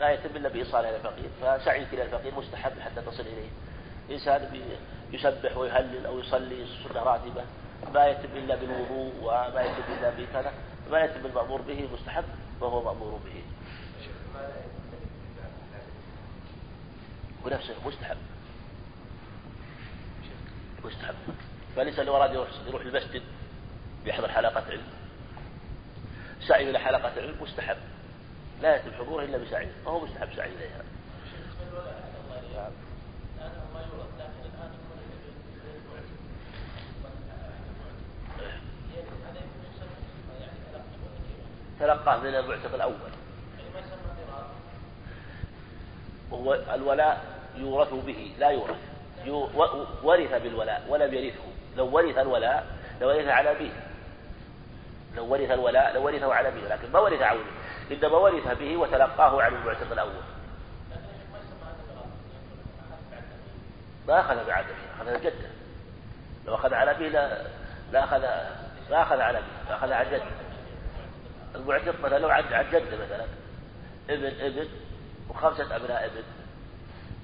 ما 0.00 0.10
يتم 0.10 0.36
إلا 0.36 0.48
بإيصالها 0.48 0.90
إلى 0.90 0.96
الفقير 0.96 1.30
فسعيك 1.40 1.94
إلى 1.94 2.02
الفقير 2.02 2.34
مستحب 2.34 2.80
حتى 2.80 3.02
تصل 3.02 3.22
إليه. 3.22 3.50
إنسان 4.10 4.68
يسبح 5.12 5.56
ويهلل 5.56 6.06
أو 6.06 6.18
يصلي 6.18 6.66
سنة 6.66 7.02
راتبة 7.02 7.44
ما 7.94 8.06
يتم 8.06 8.36
إلا 8.36 8.56
بالوضوء 8.56 9.12
وما 9.22 9.62
يتم 9.62 9.92
إلا 9.98 10.10
بكذا 10.10 10.52
ما 10.90 11.00
يتم 11.00 11.26
المأمور 11.26 11.62
به 11.62 11.88
مستحب 11.92 12.24
فهو 12.60 12.82
مأمور 12.82 13.20
به. 13.24 13.42
ونفسه 17.44 17.74
مستحب. 17.86 18.16
مستحب. 20.84 21.14
فليس 21.76 21.98
اللي 21.98 22.10
وراد 22.10 22.34
يروح, 22.34 22.48
يروح 22.66 22.82
المسجد 22.82 23.22
يحضر 24.06 24.28
حلقة 24.28 24.64
علم. 24.70 24.86
سعي 26.48 26.70
إلى 26.70 26.78
حلقة 26.78 27.12
علم 27.20 27.36
مستحب. 27.40 27.76
لا 28.62 28.76
يتم 28.76 28.92
حضوره 28.92 29.24
إلا 29.24 29.38
بسعي. 29.38 29.68
فهو 29.84 30.04
مستحب 30.04 30.28
سعي 30.36 30.48
إليها 30.48 30.82
تلقاه 41.82 42.16
من 42.16 42.34
المعتق 42.34 42.74
الأول. 42.74 43.12
وهو 46.30 46.54
الولاء 46.54 47.24
يورث 47.56 47.94
به 47.94 48.34
لا 48.38 48.50
يورث. 48.50 48.76
ورث 50.02 50.42
بالولاء 50.42 50.86
ولم 50.88 51.14
يرثه. 51.14 51.44
لو 51.76 51.96
ورث 51.96 52.18
الولاء 52.18 52.66
لورث 53.00 53.28
على 53.28 53.50
أبيه. 53.50 53.72
لو 55.16 55.26
ورث 55.26 55.50
الولاء 55.50 55.94
لورثه 55.94 56.34
على 56.34 56.48
أبيه 56.48 56.68
لكن 56.68 56.92
ما 56.92 56.98
ورث 56.98 57.22
عونه 57.22 57.50
إنما 57.90 58.16
ورث 58.16 58.58
به 58.58 58.76
وتلقاه 58.76 59.42
عن 59.42 59.54
المعتق 59.54 59.92
الأول. 59.92 60.22
ما 64.08 64.20
أخذ 64.20 64.46
بعد 64.46 64.64
أخذ 65.00 65.20
جده. 65.20 65.48
لو 66.46 66.54
أخذ 66.54 66.74
على 66.74 66.90
أبيه 66.90 67.08
لا 67.92 68.04
أخذ 68.04 68.22
ما 68.90 69.02
أخذ 69.02 69.20
على 69.20 69.38
أبيه 69.38 69.74
أخذ 69.76 69.92
عن 69.92 70.06
جده. 70.06 70.51
المعتق 71.54 72.00
مثلا 72.00 72.18
لو 72.18 72.28
عن 72.28 72.70
جده 72.70 73.04
مثلا 73.04 73.26
ابن 74.10 74.26
ابن 74.26 74.68
وخمسة 75.30 75.76
أبناء 75.76 76.06
ابن. 76.06 76.22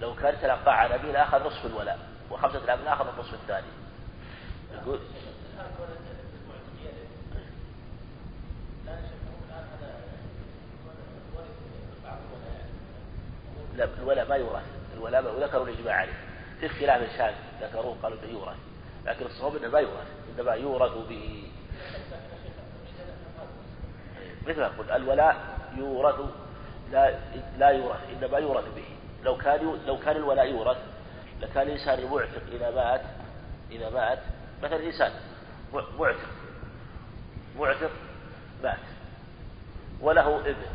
لو 0.01 0.15
كان 0.15 0.41
تلقى 0.43 0.81
عن 0.81 0.93
أبيه 0.93 1.13
لأخذ 1.13 1.47
نصف 1.47 1.67
الولاء؟ 1.67 1.99
وخمسة 2.31 2.65
الأبناء 2.65 2.95
أخذ 2.95 3.09
النصف 3.09 3.35
الثاني. 3.35 3.67
يقول 4.73 4.99
لا 13.77 13.89
الولاء 13.99 14.29
ما 14.29 14.37
يورث. 14.37 14.63
الولاء 14.95 15.37
وذكروا 15.37 15.67
الإجماع 15.67 15.95
عليه. 15.95 16.13
في 16.61 16.67
اختلاف 16.67 17.17
شاذ 17.17 17.35
ذكروه 17.63 17.97
قالوا 18.03 18.19
إنه 18.23 18.33
يورث 18.33 18.57
لكن 19.07 19.27
الصواب 19.27 19.57
إنه 19.57 19.69
ما 19.69 19.79
يورث 19.79 20.07
إنما 20.39 20.53
يورث 20.53 21.09
به. 21.09 21.51
مثل 24.49 24.61
ما 24.61 24.69
قلت 24.69 24.91
الولاء 24.91 25.59
يورث 25.77 26.21
لا 26.93 27.19
لا 27.59 27.69
يورث 27.69 28.01
إنما 28.11 28.39
يورث 28.39 28.65
به. 28.77 28.85
لو 29.25 29.37
كان 29.37 29.79
لو 29.87 29.99
كان 29.99 30.17
الولاء 30.17 30.47
يورث 30.47 30.77
لكان 31.41 31.67
الإنسان 31.67 31.99
المعتق 31.99 32.43
إذا 32.53 32.71
مات 32.71 33.01
إذا 33.71 33.91
مات 33.91 34.19
مثلا 34.63 34.87
انسان 34.87 35.13
معتق 35.73 36.19
معتق 37.59 37.91
مات 38.63 38.79
وله 40.01 40.37
ابن 40.41 40.67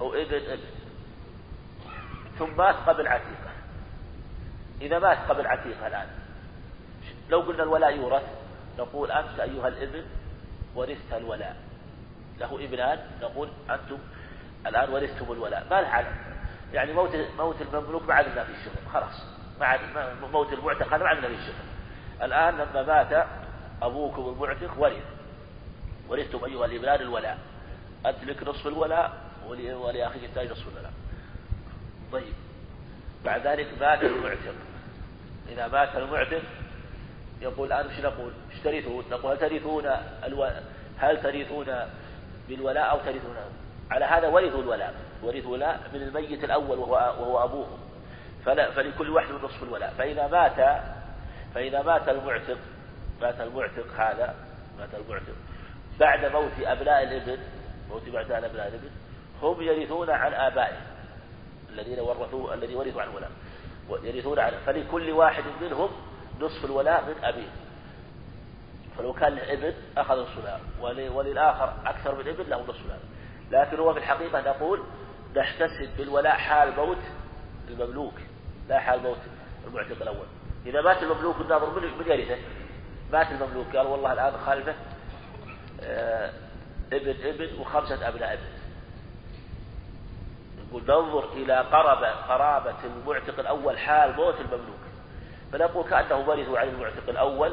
أو 0.00 0.14
ابن 0.14 0.34
ابن. 0.34 0.64
ثم 2.38 2.56
مات 2.56 2.74
قبل 2.74 3.08
عتيقة. 3.08 3.50
إذا 4.80 4.98
مات 4.98 5.18
قبل 5.28 5.46
عتيقة 5.46 5.86
الآن 5.86 6.08
لو 7.30 7.40
قلنا 7.40 7.62
الولاء 7.62 7.96
يورث 7.96 8.22
نقول 8.78 9.10
أنت 9.10 9.40
أيها 9.40 9.68
الابن 9.68 10.04
ورثت 10.74 11.12
الولاء. 11.12 11.56
له 12.40 12.64
ابنان 12.64 12.98
نقول 13.22 13.48
أنتم 13.70 13.98
الآن 14.66 14.90
ورثتم 14.90 15.32
الولاء. 15.32 15.66
ما 15.70 15.80
له 15.80 16.06
يعني 16.72 16.92
موت 16.92 17.16
موت 17.38 17.56
المملوك 17.62 18.02
ما 18.02 18.14
عاد 18.14 18.24
في 18.24 18.30
الشغل 18.30 18.88
خلاص. 18.92 19.22
ما 19.60 19.66
عاد 19.66 19.80
موت 20.32 20.52
المعتق 20.52 20.94
هذا 20.94 20.98
ما 20.98 21.08
عاد 21.08 21.20
في 21.20 21.26
الشغل 21.26 21.54
الآن 22.22 22.54
لما 22.54 22.82
مات 22.82 23.26
أبوكم 23.82 24.28
المعتق 24.28 24.78
ورث 24.78 25.04
ورثتم 26.08 26.44
أيها 26.44 26.66
الإبنان 26.66 27.00
الولاء. 27.00 27.38
أنت 28.06 28.24
لك 28.24 28.48
نصف 28.48 28.66
الولاء 28.66 29.12
ولأخيك 29.48 30.24
الثاني 30.24 30.50
نصف 30.50 30.68
الولاء. 30.68 30.92
طيب. 32.12 32.34
بعد 33.24 33.46
ذلك 33.46 33.68
مات 33.80 34.02
المعتق. 34.02 34.54
إذا 35.48 35.68
مات 35.68 35.96
المعتق 35.96 36.42
يقول 37.40 37.72
الآن 37.72 37.86
إيش 37.88 38.00
نقول؟ 38.00 38.32
إيش 38.50 38.60
ترثون؟ 38.60 39.04
نقول 39.10 39.32
هل 39.32 39.38
ترثون 39.38 39.86
ألو... 40.24 40.50
هل 40.98 41.22
ترثون 41.22 41.66
بالولاء 42.48 42.90
أو 42.90 42.98
ترثون 42.98 43.36
على 43.90 44.04
هذا 44.04 44.28
ورثوا 44.28 44.62
الولاء. 44.62 44.94
ورثوا 45.22 45.52
ولاء 45.52 45.90
من 45.94 46.02
الميت 46.02 46.44
الأول 46.44 46.78
وهو, 46.78 46.92
وهو 46.92 47.44
أبوهم 47.44 47.78
فلا 48.44 48.70
فلكل 48.70 49.10
واحد 49.10 49.30
نصف 49.30 49.62
الولاء. 49.62 49.94
فإذا 49.98 50.26
مات 50.26 50.82
فإذا 51.54 51.82
مات 51.82 52.08
المعتق 52.08 52.58
مات 53.20 53.40
المعتق 53.40 53.86
هذا 53.96 54.34
مات 54.78 54.94
المعتق. 54.94 55.34
بعد 56.00 56.24
موت 56.24 56.52
أبناء 56.60 57.02
الابن 57.02 57.38
موت 57.90 58.08
بعد 58.08 58.30
أبناء 58.30 58.68
الإبن 58.68 58.90
هم 59.42 59.62
يرثون 59.62 60.10
عن 60.10 60.34
آبائهم. 60.34 60.86
الذين 61.72 62.00
ورثوا 62.00 62.54
الذي 62.54 62.74
ورثوا 62.74 63.02
عن 63.02 63.08
ولاء. 63.08 63.30
يرثون 64.02 64.38
عنه 64.38 64.56
فلكل 64.66 65.10
واحد 65.10 65.44
منهم 65.60 65.90
نصف 66.40 66.64
الولاء 66.64 67.04
من 67.04 67.24
أبيه. 67.24 67.48
فلو 68.98 69.12
كان 69.12 69.34
له 69.34 69.52
ابن 69.52 69.74
أخذ 69.96 70.26
الولاء 70.80 71.12
وللآخر 71.12 71.72
أكثر 71.86 72.14
من 72.14 72.28
ابن 72.28 72.44
له 72.50 72.56
الولاء 72.56 73.00
لكن 73.50 73.78
هو 73.78 73.92
في 73.92 73.98
الحقيقة 73.98 74.40
نقول 74.40 74.82
نحتسب 75.36 75.88
بالولاء 75.98 76.36
حال 76.36 76.76
موت 76.76 76.98
المملوك 77.68 78.14
لا 78.68 78.78
حال 78.78 79.02
موت 79.02 79.18
المعتق 79.66 80.02
الأول. 80.02 80.26
إذا 80.66 80.82
مات 80.82 81.02
المملوك 81.02 81.36
الناظر 81.40 81.80
من 81.80 82.06
يرثه؟ 82.06 82.36
مات 83.12 83.26
المملوك. 83.32 83.76
قال 83.76 83.86
والله 83.86 84.12
الآن 84.12 84.32
خالفه 84.46 84.74
آه 85.80 86.32
ابن 86.92 87.14
ابن 87.24 87.60
وخمسة 87.60 88.08
أبناء 88.08 88.32
ابن. 88.32 88.42
يقول 90.68 90.82
ننظر 90.82 91.32
إلى 91.32 91.56
قرابة 91.56 92.10
قرابة 92.10 92.74
المعتق 92.84 93.38
الأول 93.38 93.78
حال 93.78 94.16
موت 94.16 94.40
المملوك. 94.40 94.80
فنقول 95.52 95.90
كأنه 95.90 96.28
ورثوا 96.28 96.58
عن 96.58 96.68
المعتق 96.68 97.08
الأول 97.08 97.52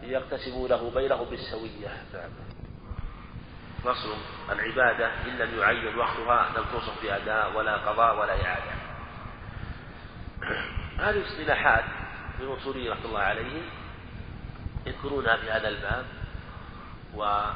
فيقتسمونه 0.00 0.90
بينهم 0.94 1.30
بالسوية. 1.30 1.88
نعم. 2.14 2.30
العبادة 4.50 5.10
إن 5.24 5.38
لم 5.38 5.58
يعين 5.58 5.98
وقتها 5.98 6.48
لم 6.56 6.64
توصف 6.72 7.02
بأداء 7.02 7.56
ولا 7.56 7.76
قضاء 7.76 8.20
ولا 8.20 8.44
إعادة. 8.44 8.72
هذه 11.04 11.22
اصطلاحات 11.26 11.84
من 12.40 12.46
الاصوليين 12.46 12.92
رحمة 12.92 13.04
الله 13.04 13.20
عليهم 13.20 13.62
يذكرونها 14.86 15.36
في 15.36 15.50
هذا 15.50 15.68
الباب 15.68 16.04
وجعلوا 17.14 17.54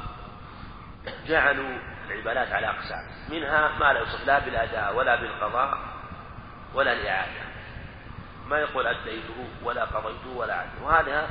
العبادات 2.06 2.52
على 2.52 2.66
أقسام. 2.66 3.06
منها 3.30 3.78
ما 3.78 3.92
لا 3.92 4.00
يوصف 4.00 4.26
لا 4.26 4.38
بالأداء 4.38 4.96
ولا 4.96 5.16
بالقضاء 5.16 5.78
ولا 6.74 6.92
الإعادة. 6.92 7.44
ما 8.48 8.58
يقول 8.58 8.86
أديته 8.86 9.48
ولا 9.64 9.84
قضيته 9.84 10.36
ولا 10.36 10.54
عدته. 10.54 10.84
وهذا 10.84 11.30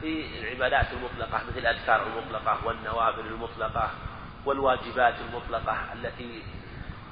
في 0.00 0.38
العبادات 0.38 0.86
المطلقة 0.92 1.42
مثل 1.48 1.58
الأذكار 1.58 2.06
المطلقة 2.06 2.66
والنوافل 2.66 3.20
المطلقة 3.20 3.90
والواجبات 4.44 5.14
المطلقة 5.28 5.92
التي 5.92 6.42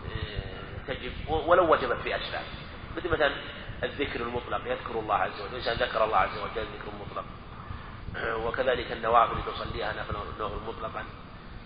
آه، 0.07 0.93
تجب 0.93 1.13
ولو 1.29 1.73
وجبت 1.73 1.97
في 2.03 2.17
أسباب 2.17 2.43
مثل 2.97 3.09
مثلا 3.09 3.33
الذكر 3.83 4.21
المطلق 4.21 4.61
يذكر 4.67 4.99
الله 4.99 5.15
عز 5.15 5.41
وجل 5.41 5.51
الإنسان 5.51 5.89
ذكر 5.89 6.05
الله 6.05 6.17
عز 6.17 6.39
وجل 6.39 6.63
ذكر 6.63 6.91
مطلق 7.01 7.25
وكذلك 8.17 8.93
النوافل 8.93 9.53
تصليها 9.53 9.93
نفل 9.93 10.15
مطلقا. 10.69 11.05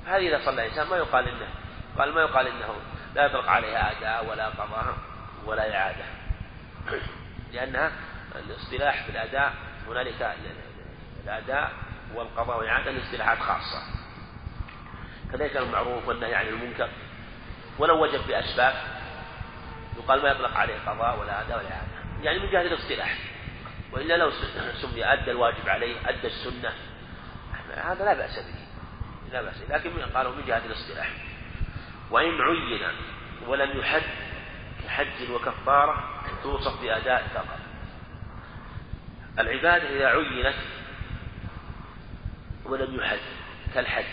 هذه 0.07 0.29
إذا 0.29 0.45
صلى 0.45 0.67
الإنسان 0.67 0.87
ما 0.87 0.97
يقال 0.97 1.29
إنه 1.29 1.49
قال 1.99 2.13
ما 2.13 2.21
يقال 2.21 2.47
إنه 2.47 2.75
لا 3.15 3.27
يطلق 3.27 3.49
عليها 3.49 3.99
أداء 3.99 4.31
ولا 4.31 4.49
قضاء 4.49 4.97
ولا 5.47 5.77
إعادة. 5.77 6.05
لأنها 7.53 7.93
الاصطلاح 8.35 9.05
في 9.05 9.11
الأداء 9.11 9.55
هنالك 9.89 10.23
الأداء 11.25 11.73
والقضاء 12.15 12.59
والإعادة 12.59 12.91
الاصطلاحات 12.91 13.39
خاصة. 13.39 13.83
كذلك 15.33 15.57
المعروف 15.57 16.09
والنهي 16.09 16.35
عن 16.35 16.47
المنكر. 16.47 16.89
ولو 17.79 18.03
وجب 18.03 18.27
بأسباب 18.27 18.75
يقال 19.97 20.23
ما 20.23 20.29
يطلق 20.29 20.57
عليه 20.57 20.79
قضاء 20.87 21.19
ولا 21.21 21.41
أداء 21.41 21.59
ولا 21.59 21.73
إعادة 21.73 22.23
يعني 22.23 22.39
من 22.39 22.51
جهة 22.51 22.63
الاصطلاح. 22.63 23.19
وإلا 23.93 24.17
لو 24.17 24.31
سمي 24.83 25.05
أدى 25.05 25.31
الواجب 25.31 25.69
عليه 25.69 26.09
أدى 26.09 26.27
السنة 26.27 26.73
هذا 27.77 28.05
لا 28.05 28.15
بأس 28.15 28.39
به. 28.39 28.63
لا 29.33 29.43
بأس 29.43 29.63
لكن 29.71 29.91
قالوا 30.15 30.35
من 30.35 30.45
جهة 30.47 30.63
الاصطلاح. 30.67 31.11
وإن 32.11 32.41
عين 32.41 32.83
ولم 33.47 33.79
يحد 33.79 34.03
كحج 34.85 35.31
وكفارة 35.31 36.05
توصف 36.43 36.83
بأداء 36.83 37.29
فقط. 37.35 37.59
العبادة 39.39 39.97
إذا 39.97 40.07
عينت 40.07 40.55
ولم 42.65 42.95
يحد 43.01 43.19
كالحج. 43.75 44.05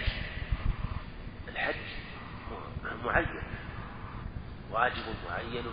الحج 1.47 1.75
معين. 3.03 3.41
واجب 4.71 5.03
معين 5.29 5.65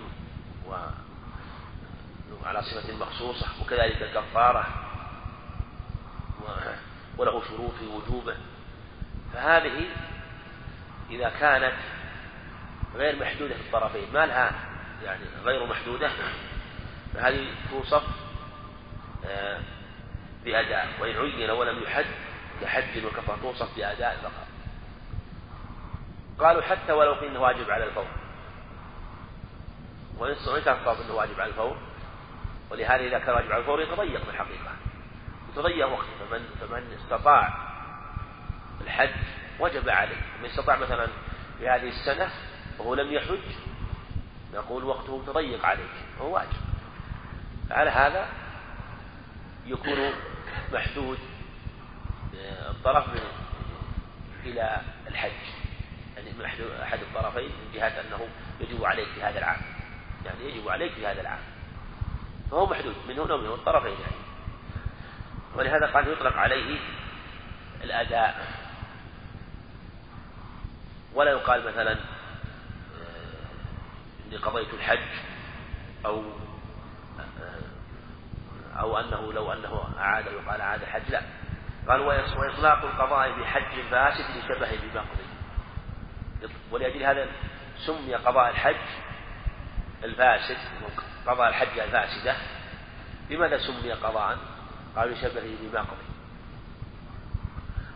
وعلى 2.42 2.62
صفة 2.62 2.97
مخصوصة 2.97 3.47
وكذلك 3.62 4.02
الكفارة 4.02 4.66
وله 7.18 7.42
شروط 7.49 7.73
في 7.75 7.87
وجوبه. 7.87 8.37
فهذه 9.33 9.87
إذا 11.11 11.28
كانت 11.28 11.75
غير 12.95 13.16
محدودة 13.21 13.54
في 13.54 13.61
الطرفين 13.61 14.12
ما 14.12 14.26
لها 14.26 14.52
يعني 15.04 15.25
غير 15.45 15.66
محدودة 15.66 16.11
فهذه 17.14 17.47
توصف 17.71 18.02
آه، 19.26 19.61
بأداء. 20.45 20.88
وإن 21.00 21.16
عين 21.16 21.50
ولم 21.50 21.83
يحد 21.83 22.06
كحج 22.60 23.04
وكفر 23.04 23.36
توصف 23.42 23.76
بأداء 23.76 24.18
فقط. 24.22 24.46
قالوا 26.38 26.62
حتى 26.62 26.92
ولو 26.92 27.12
قيل 27.12 27.36
واجب 27.36 27.70
على 27.70 27.84
الفور. 27.84 28.06
وإن 30.18 30.34
كان 30.64 30.75
الصواب 30.75 31.00
أنه 31.00 31.14
واجب 31.14 31.40
على 31.40 31.50
الفور 31.50 31.76
ولهذا 32.70 33.02
إذا 33.04 33.18
كان 33.18 33.34
واجب 33.34 33.52
على 33.52 33.60
الفور 33.60 33.80
يتضيق 33.80 34.25
في 34.25 34.30
الحقيقة. 34.30 34.72
يتضيق 35.52 35.86
وقته 35.86 36.26
فمن 36.30 36.44
فمن 36.60 36.98
استطاع 37.02 37.54
الحج 38.80 39.14
وجب 39.60 39.88
عليه. 39.88 40.20
من 40.42 40.44
استطاع 40.44 40.76
مثلا 40.76 41.06
في 41.58 41.68
هذه 41.68 41.88
السنة 41.88 42.30
وهو 42.78 42.94
لم 42.94 43.12
يحج 43.12 43.56
نقول 44.54 44.84
وقته 44.84 45.22
تضيق 45.26 45.66
عليك 45.66 45.90
هو 46.20 46.34
واجب. 46.34 46.66
على 47.70 47.90
هذا 47.90 48.28
يكون 49.66 50.12
محدود 50.72 51.18
الطرف 52.71 53.09
من 53.09 53.21
إلى 54.45 54.81
الحج. 55.09 55.31
يعني 56.16 56.31
محدود 56.38 56.71
أحد 56.71 56.99
الطرفين 56.99 57.49
من 57.49 57.71
جهة 57.75 57.88
أنه 58.00 58.28
يجب 58.61 58.85
عليك 58.85 59.09
في 59.09 59.22
هذا 59.22 59.38
العام. 59.38 59.61
يعني 60.25 60.44
يجب 60.44 60.68
عليك 60.68 60.92
في 60.92 61.07
هذا 61.07 61.20
العام. 61.20 61.40
فهو 62.51 62.66
محدود 62.66 62.94
من 63.09 63.18
هنا 63.18 63.35
ومن 63.35 63.46
الطرفين 63.46 63.92
يعني. 64.01 64.27
ولهذا 65.57 65.87
قال 65.87 66.12
يطلق 66.12 66.37
عليه 66.37 66.79
الأداء 67.85 68.46
ولا 71.14 71.31
يقال 71.31 71.66
مثلا 71.66 71.92
آه، 71.92 71.96
إني 74.27 74.37
قضيت 74.37 74.75
الحج 74.75 75.09
أو 76.07 76.22
آه، 77.18 78.81
أو 78.81 78.99
أنه 78.99 79.33
لو 79.33 79.53
أنه 79.53 79.88
أعاد 79.99 80.27
يقال 80.27 80.61
أعاد 80.61 80.83
الحج 80.83 81.11
لا. 81.11 81.22
قال 81.88 82.01
وإطلاق 82.01 82.85
القضاء 82.85 83.40
بحج 83.40 83.81
فاسد 83.90 84.25
لشبه 84.37 84.68
ببقض 84.83 85.18
ولأجل 86.70 87.03
هذا 87.03 87.27
سمي 87.87 88.14
قضاء 88.14 88.51
الحج 88.51 88.77
الفاسد 90.05 90.57
قضاء 91.27 91.49
الحج 91.49 91.79
الفاسدة. 91.79 92.37
لماذا 93.31 93.59
سمي 93.59 93.92
قضاء؟ 93.92 94.38
قالوا 94.96 95.14
لشبهه 95.14 95.57
ببقض 95.62 95.96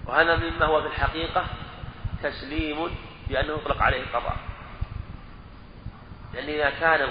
وهذا 0.07 0.37
مما 0.37 0.67
هو 0.67 0.81
في 0.83 0.87
الحقيقة 0.87 1.47
تسليم 2.23 2.91
بأنه 3.29 3.53
يطلق 3.53 3.83
عليه 3.83 4.03
القضاء. 4.03 4.37
لأن 6.35 6.49
إذا 6.49 6.71
كان 6.71 7.09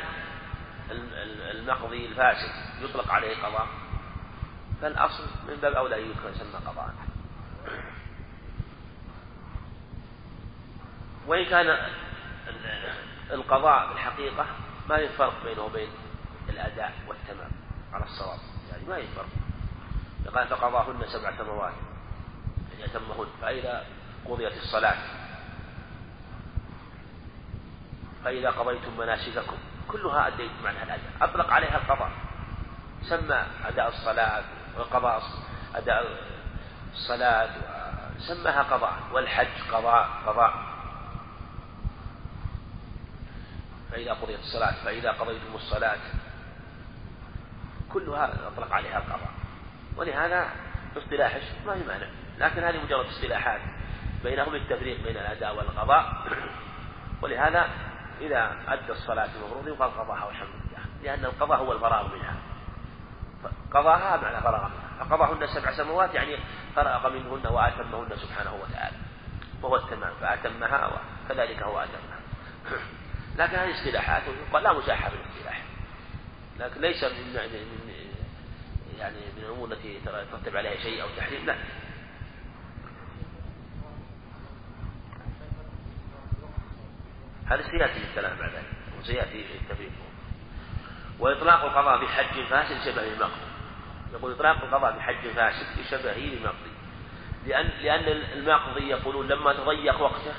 المقضي 1.51 2.05
الفاسد 2.05 2.51
يطلق 2.81 3.11
عليه 3.11 3.35
قضاء 3.43 3.67
فالأصل 4.81 5.23
من 5.47 5.55
باب 5.61 5.73
أولى 5.73 6.03
أن 6.03 6.13
يسمى 6.35 6.59
قضاء 6.67 6.93
وإن 11.27 11.45
كان 11.45 11.89
القضاء 13.31 13.87
في 13.87 13.93
الحقيقة 13.93 14.45
ما 14.89 14.97
في 14.97 15.09
فرق 15.09 15.43
بينه 15.43 15.61
وبين 15.61 15.89
الأداء 16.49 16.93
والتمام 17.07 17.51
على 17.93 18.03
الصواب. 18.03 18.39
يعني 18.71 18.83
ما 18.89 18.95
في 18.95 19.07
فرق. 19.07 19.29
قال 20.35 20.47
فقضاهن 20.47 21.07
سبع 21.07 21.37
سماوات. 21.37 21.73
يعني 22.71 22.83
يتمهن 22.83 23.27
فإذا 23.41 23.85
قضيت 24.25 24.57
الصلاة 24.57 24.97
فإذا 28.23 28.49
قضيتم 28.49 28.97
مناسككم 28.97 29.57
كلها 29.87 30.27
أديتم 30.27 30.67
عنها 30.67 30.83
الأداء. 30.83 31.11
أطلق 31.21 31.53
عليها 31.53 31.77
القضاء. 31.77 32.11
سمى 33.01 33.45
أداء 33.65 33.87
الصلاة 33.87 34.43
وقضاء 34.77 35.23
أداء 35.75 36.05
الصلاة 36.93 37.49
سماها 38.19 38.61
قضاء 38.63 38.93
والحج 39.11 39.71
قضاء 39.71 40.09
قضاء. 40.25 40.53
فإذا 43.91 44.13
قضيت 44.13 44.39
الصلاة 44.39 44.83
فإذا 44.83 45.11
قضيتم 45.11 45.55
الصلاة 45.55 45.99
كلها 47.93 48.33
أطلق 48.47 48.73
عليها 48.73 48.97
القضاء. 48.97 49.31
ولهذا 49.97 50.49
اصطلاح 50.97 51.39
ما 51.65 51.73
في 51.73 51.83
معنى 51.87 52.05
لكن 52.39 52.63
هذه 52.63 52.83
مجرد 52.83 53.05
اصطلاحات 53.05 53.61
بينهم 54.23 54.55
التفريق 54.55 55.03
بين 55.03 55.17
الأداء 55.17 55.55
والقضاء. 55.55 56.13
ولهذا 57.21 57.69
إذا 58.21 58.55
أدى 58.67 58.91
الصلاة 58.91 59.29
المفروضة 59.35 59.69
يقال 59.69 59.97
قضاها 59.97 60.25
والحمد 60.25 60.49
لله 60.49 60.85
لأن 61.03 61.25
القضاء 61.25 61.59
هو 61.59 61.73
الفراغ 61.73 62.15
منها. 62.15 62.35
قضاها 63.71 64.17
معنى 64.17 64.41
فرغ 64.41 64.67
منها 64.67 65.03
فقضاهن 65.03 65.47
سبع 65.47 65.71
سماوات 65.71 66.13
يعني 66.13 66.37
فرغ 66.75 67.09
منهن 67.09 67.47
وأتمهن 67.47 68.09
سبحانه 68.15 68.53
وتعالى. 68.53 68.97
وهو 69.61 69.75
التمام 69.75 70.13
فأتمها 70.21 71.01
وكذلك 71.27 71.63
هو 71.63 71.79
أتمها. 71.79 72.19
لكن 73.39 73.55
هذه 73.55 73.71
اصطلاحات 73.71 74.23
لا 74.53 74.73
مساحة 74.73 75.09
في 75.09 75.15
الاصطلاح. 75.15 75.61
لكن 76.59 76.81
ليس 76.81 77.03
من 77.03 77.39
يعني 78.99 79.17
من 79.37 79.43
الأمور 79.43 79.71
التي 79.71 79.95
يترتب 79.95 80.57
عليها 80.57 80.77
شيء 80.81 81.01
أو 81.01 81.07
تحريم 81.17 81.45
لا. 81.45 81.55
هذا 87.45 87.61
سيأتي 87.61 88.03
الكلام 88.09 88.37
بعد 88.37 88.49
ذلك 88.49 88.65
وسيأتي 88.99 89.45
التفريق. 89.61 89.91
وإطلاق 91.19 91.63
القضاء 91.63 92.05
بحج 92.05 92.43
فاسد 92.49 92.91
شبه 92.91 93.13
المقضي. 93.13 93.49
يقول 94.13 94.31
إطلاق 94.31 94.63
القضاء 94.63 94.97
بحج 94.97 95.27
فاسد 95.35 95.79
بشبهه 95.79 96.17
للمقضي 96.17 96.71
لأن 97.47 97.69
لأن 97.81 98.21
المقضي 98.33 98.87
يقولون 98.89 99.27
لما 99.27 99.53
تضيق 99.53 100.01
وقته 100.01 100.33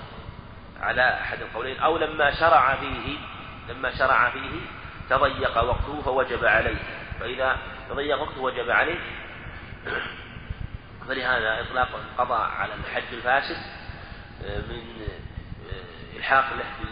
على 0.81 1.21
أحد 1.21 1.41
القولين 1.43 1.79
أو 1.79 1.99
لما 1.99 2.31
شرع 2.31 2.77
فيه 2.77 3.19
لما 3.69 3.99
شرع 3.99 4.31
فيه 4.31 4.61
تضيق 5.11 5.59
وقته 5.59 6.03
فوجب 6.03 6.45
عليه. 6.45 6.79
فإذا 7.21 7.59
تضيق 7.91 8.23
وقته 8.23 8.41
وجب 8.41 8.71
عليه 8.71 8.99
فلهذا 11.09 11.61
إطلاق 11.61 11.89
القضاء 11.95 12.51
على 12.51 12.75
الحج 12.75 13.15
الفاسد 13.15 13.57
من 14.41 14.83
إلحاق 16.17 16.45
له 16.55 16.87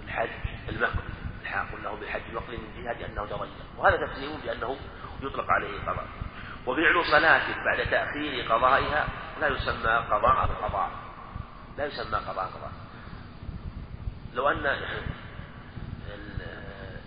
بالحج 0.00 0.28
المقبل 0.68 1.09
إلحاق 1.50 1.74
له 1.82 1.94
بالحج 1.94 2.20
المقبل 2.30 2.58
من 2.58 2.84
جهة 2.84 3.06
أنه 3.06 3.26
تضيق 3.26 3.48
وهذا 3.78 4.06
تفسير 4.06 4.30
بأنه 4.44 4.76
يطلق 5.22 5.50
عليه 5.50 5.80
قضاء. 5.80 6.06
وفعل 6.66 7.04
صلاة 7.10 7.64
بعد 7.64 7.90
تأخير 7.90 8.52
قضائها 8.52 9.08
لا 9.40 9.48
يسمى 9.48 9.90
قضاء 10.10 10.44
القضاء 10.44 10.90
لا 11.78 11.86
يسمى 11.86 12.18
قضاء 12.18 12.46
قضاء. 12.46 12.72
لو 14.34 14.48
أن 14.48 14.76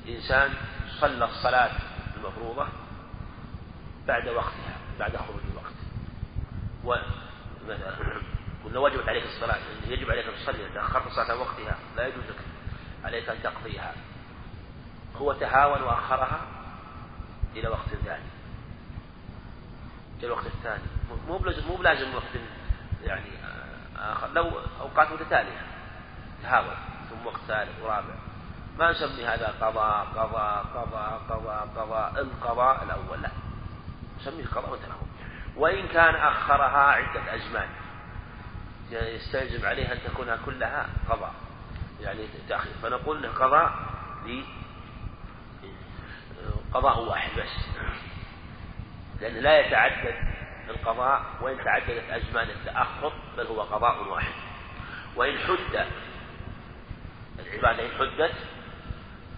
الإنسان 0.05 0.53
صلى 0.99 1.25
الصلاة 1.25 1.71
المفروضة 2.17 2.67
بعد 4.07 4.27
وقتها 4.27 4.77
بعد 4.99 5.17
خروج 5.17 5.41
الوقت. 5.51 5.73
ومثلا 6.83 7.95
قلنا 8.65 8.79
وجبت 8.79 9.09
عليك 9.09 9.23
الصلاة 9.23 9.59
يجب 9.87 10.11
عليك 10.11 10.25
أن 10.25 10.35
تصلي 10.35 10.65
إذا 10.65 10.81
أخرت 10.81 11.07
الصلاة 11.07 11.39
وقتها 11.39 11.77
لا 11.95 12.07
يجوز 12.07 12.23
لك 12.23 12.39
عليك 13.03 13.29
أن 13.29 13.43
تقضيها. 13.43 13.93
هو 15.17 15.33
تهاون 15.33 15.81
وأخرها 15.81 16.41
إلى 17.55 17.67
وقت 17.67 17.89
ثاني. 18.05 18.23
إلى 20.19 20.27
الوقت 20.27 20.45
الثاني. 20.45 20.83
مو 21.27 21.37
بلازم 21.37 21.67
مو 21.67 21.75
بلازم 21.75 22.15
وقت 22.15 22.35
يعني 23.03 23.29
آخر. 23.97 24.27
لو 24.33 24.51
أوقات 24.81 25.11
متتالية. 25.11 25.61
تهاون. 26.43 26.75
ثم 27.09 27.27
وقت 27.27 27.39
ثالث 27.47 27.81
ورابع. 27.81 28.15
ما 28.79 28.91
نسمي 28.91 29.25
هذا 29.25 29.53
قضاء 29.61 30.05
قضاء 30.05 30.65
قضاء 30.75 31.21
قضاء 31.29 31.67
قضاء. 31.77 32.21
القضاء 32.21 32.83
الأول. 32.83 33.21
لا. 33.21 33.29
نسميه 34.19 34.45
قضاء 34.45 34.71
وتناول 34.71 35.07
وإن 35.55 35.87
كان 35.87 36.15
أخرها 36.15 36.91
عدة 36.91 37.35
أزمان. 37.35 37.67
يستلزم 38.91 39.65
عليه 39.65 39.93
أن 39.93 39.99
تكون 40.05 40.37
كلها 40.45 40.87
قضاء. 41.09 41.33
يعني 42.01 42.27
تأخير. 42.49 42.73
فنقول 42.81 43.23
له 43.23 43.29
قضاء 43.29 43.73
قضاء 46.73 46.99
واحد 46.99 47.31
بس. 47.39 47.67
لأنه 49.21 49.39
لا 49.39 49.59
يتعدد 49.59 50.15
القضاء 50.69 51.25
وإن 51.41 51.63
تعددت 51.63 52.09
أزمان 52.09 52.49
التأخر 52.49 53.13
بل 53.37 53.45
هو 53.47 53.61
قضاء 53.61 54.07
واحد. 54.07 54.33
وإن 55.15 55.37
حد 55.37 55.87
العبادة 57.39 57.85
إن 57.85 57.91
حدت 57.99 58.35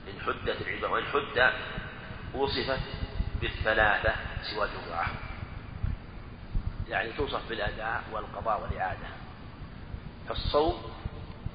إن 0.07 0.21
حدت 0.25 0.61
العبادة 0.61 0.89
وإن 0.89 1.03
حد 1.05 1.53
وصفت 2.33 2.79
بالثلاثة 3.41 4.15
سوى 4.41 4.65
الجمعة 4.65 5.07
يعني 6.89 7.13
توصف 7.13 7.49
بالأداء 7.49 8.03
والقضاء 8.11 8.61
والإعادة. 8.61 9.07
فالصوم 10.27 10.91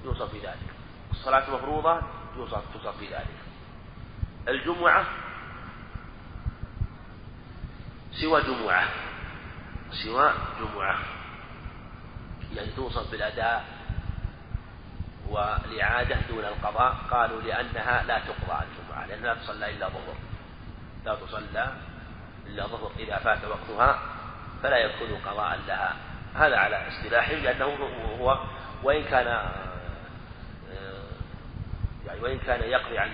يوصف 0.05 0.35
بذلك. 0.35 0.71
الصلاة 1.11 1.49
المفروضة 1.49 2.01
يوصف 2.37 2.62
توصف 2.73 3.01
بذلك. 3.01 3.37
الجمعة 4.49 5.07
سوى 8.12 8.42
جمعة. 8.42 8.88
سوى 10.05 10.33
جمعة. 10.61 10.99
يعني 12.55 12.70
توصف 12.77 13.11
بالأداء 13.11 13.64
والإعادة 15.29 16.16
دون 16.29 16.44
القضاء. 16.44 16.96
قالوا 17.11 17.42
لأنها 17.42 18.03
لا 18.03 18.18
تقضى 18.18 18.64
الجمعة 18.64 19.07
لأنها 19.07 19.35
لا 19.35 19.40
تصلى 19.40 19.70
إلا 19.70 19.88
ظهر. 19.88 20.14
لا 21.05 21.14
تصلى 21.14 21.73
إلا 22.46 22.66
ظهر. 22.66 22.90
إذا 22.99 23.18
فات 23.18 23.44
وقتها 23.44 23.99
فلا 24.62 24.77
يكون 24.79 25.18
قضاء 25.27 25.61
لها. 25.68 25.96
هذا 26.35 26.57
على 26.57 26.88
اصطلاحهم 26.88 27.38
لأنه 27.38 27.79
هو 28.20 28.38
وإن 28.83 29.05
كان 29.05 29.51
وإن 32.23 32.38
كان 32.38 32.62
يقضي 32.62 32.99
عن 32.99 33.11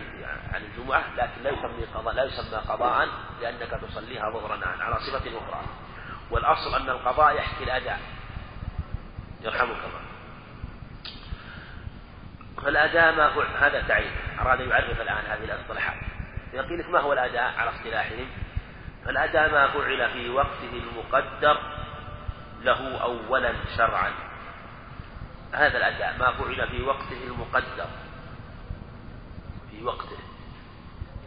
عن 0.53 0.63
الجمعة 0.63 1.05
لكن 1.17 1.43
لا 1.43 1.51
يسمى 1.51 1.85
قضاء 1.95 2.15
لا 2.15 2.25
يسمى 2.25 2.59
قضاء 2.69 3.09
لأنك 3.43 3.81
تصليها 3.89 4.31
ظهرا 4.31 4.61
على 4.81 4.97
صفة 4.97 5.39
أخرى. 5.39 5.61
والأصل 6.31 6.75
أن 6.75 6.91
القضاء 6.91 7.37
يحكي 7.37 7.65
الأداء. 7.65 8.01
يرحمك 9.43 9.71
الله. 9.71 10.01
فالأداء 12.63 13.15
ما 13.15 13.27
هو 13.27 13.41
هذا 13.41 13.83
تعريف. 13.89 14.13
أراد 14.41 14.61
يعرف 14.61 15.01
الآن 15.01 15.25
هذه 15.27 15.45
الأصطلاحات. 15.45 15.97
يقول 16.53 16.79
لك 16.79 16.89
ما 16.89 17.01
هو 17.01 17.13
الأداء 17.13 17.55
على 17.59 17.71
اصطلاحهم؟ 17.71 18.27
فالأداء 19.05 19.53
ما 19.53 19.69
فعل 19.69 20.11
في 20.11 20.31
وقته 20.31 20.73
المقدر 20.73 21.61
له 22.63 23.03
أولا 23.03 23.53
شرعا. 23.77 24.13
هذا 25.53 25.79
الأداء 25.79 26.17
ما 26.19 26.33
فعل 26.33 26.69
في 26.69 26.83
وقته 26.83 27.25
المقدر. 27.25 27.87
في 29.79 29.85
وقته. 29.85 30.19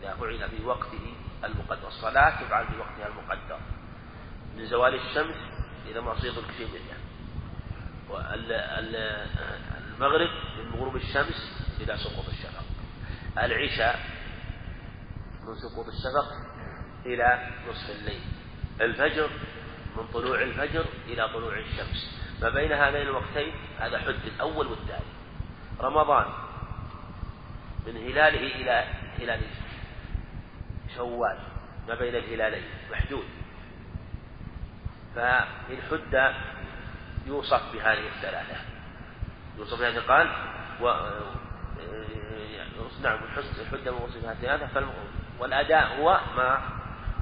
إذا 0.01 0.15
فعل 0.15 0.49
في 0.49 0.65
وقته 0.65 1.13
المقدر. 1.43 1.87
الصلاة 1.87 2.41
تفعل 2.43 2.67
في 2.67 2.77
وقتها 2.77 3.07
المقدر. 3.07 3.59
من 4.57 4.65
زوال 4.65 4.95
الشمس 4.95 5.35
إلى 5.85 6.01
معصية 6.01 6.29
الكفيمية 6.29 6.97
المغرب 9.97 10.29
من 10.57 10.79
غروب 10.79 10.95
الشمس 10.95 11.65
إلى 11.81 11.97
سقوط 11.97 12.25
الشفق 12.29 12.63
العشاء 13.37 13.99
من 15.47 15.55
سقوط 15.55 15.85
الشفق 15.87 16.27
إلى 17.05 17.49
نصف 17.69 17.89
الليل. 17.89 18.21
الفجر 18.81 19.29
من 19.97 20.07
طلوع 20.13 20.41
الفجر 20.41 20.85
إلى 21.07 21.27
طلوع 21.27 21.57
الشمس. 21.57 22.19
ما 22.41 22.49
بين 22.49 22.71
هذين 22.71 23.01
الوقتين 23.01 23.53
هذا 23.79 23.99
حد 23.99 24.25
الأول 24.35 24.67
والثاني. 24.67 25.05
رمضان 25.81 26.25
من 27.87 27.97
هلاله 27.97 28.55
إلى 28.55 28.85
هلال 29.19 29.41
شوال 30.95 31.37
ما 31.87 31.95
بين 31.95 32.15
الهلالين 32.15 32.63
محدود. 32.91 33.25
فإن 35.15 35.77
حد 35.91 36.33
يوصف 37.25 37.73
بهذه 37.73 38.07
الثلاثة. 38.07 38.55
يوصف 39.57 39.79
بهذه 39.79 39.99
قال 39.99 40.29
و 40.81 41.09
نعم 43.03 43.19
الحسن 43.23 43.61
الحد 43.61 43.89
موصف 43.89 44.23
بهذه 44.23 44.31
الثلاثة 44.31 44.87
والأداء 45.39 45.97
هو 45.99 46.19
ما 46.37 46.61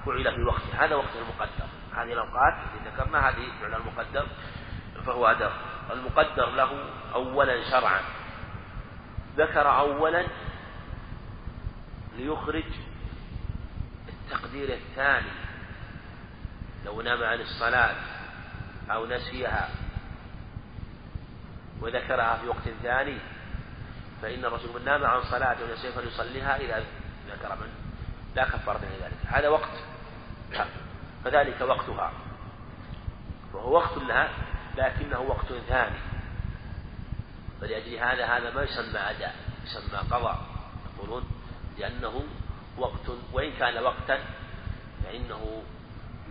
فعل 0.06 0.36
في 0.36 0.44
وقته. 0.44 0.86
هذا 0.86 0.96
وقت 0.96 1.16
المقدر. 1.16 1.68
هذه 1.96 2.14
الأوقات 2.14 2.54
التي 2.54 2.90
ذكرنا 2.90 3.30
هذه 3.30 3.52
فعل 3.62 3.76
المقدر 3.76 4.28
فهو 5.06 5.28
أداء. 5.28 5.52
المقدر 5.92 6.50
له 6.50 6.90
أولا 7.16 7.70
شرعا. 7.72 8.02
ذكر 9.38 9.78
أولا 9.80 10.26
ليخرج 12.18 12.64
التقدير 14.10 14.74
الثاني. 14.74 15.32
لو 16.86 17.02
نام 17.02 17.24
عن 17.24 17.42
الصلاة 17.42 17.96
أو 18.92 19.06
نسيها 19.06 19.70
وذكرها 21.82 22.38
في 22.38 22.48
وقت 22.48 22.70
ثاني 22.84 23.18
فإن 24.22 24.46
الرسول 24.46 24.80
من 24.80 24.86
نام 24.86 25.06
عن 25.06 25.24
صلاة 25.24 25.58
ونسيها 25.64 25.92
فليصليها 25.92 26.58
إذا 26.58 26.86
ذكر 27.28 27.56
من. 27.56 27.70
لا 28.36 28.46
كفارة 28.46 28.80
ذلك. 29.02 29.18
هذا 29.28 29.48
وقت. 29.48 29.70
فذلك 31.24 31.62
وقتها. 31.62 32.12
وهو 33.54 33.76
وقت 33.76 33.98
لها 33.98 34.30
لكنه 34.78 35.20
وقت 35.20 35.54
ثاني. 35.68 35.98
فلأجل 37.62 37.96
هذا 37.96 38.26
هذا 38.26 38.54
ما 38.54 38.64
يسمى 38.64 39.00
أداء 39.00 39.36
يسمى 39.64 39.98
قضاء. 39.98 40.46
يقولون 40.96 41.24
لأنه 41.80 42.24
وقت 42.78 43.10
وإن 43.34 43.52
كان 43.60 43.84
وقتا 43.84 44.20
فإنه 45.04 45.64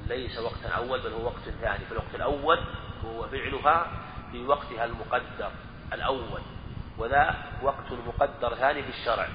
ليس 0.06 0.38
وقتا 0.38 0.68
أول 0.68 1.00
بل 1.00 1.12
هو 1.12 1.24
وقت 1.24 1.48
ثاني. 1.60 1.84
فالوقت 1.84 2.14
الأول 2.14 2.58
هو 3.04 3.28
فعلها 3.28 3.90
في 4.32 4.46
وقتها 4.46 4.84
المقدر 4.84 5.50
الأول 5.92 6.40
وذا 6.98 7.34
وقت 7.62 7.92
مقدر 8.06 8.54
ثاني 8.54 8.82
في 8.82 8.88
الشرع. 8.88 9.28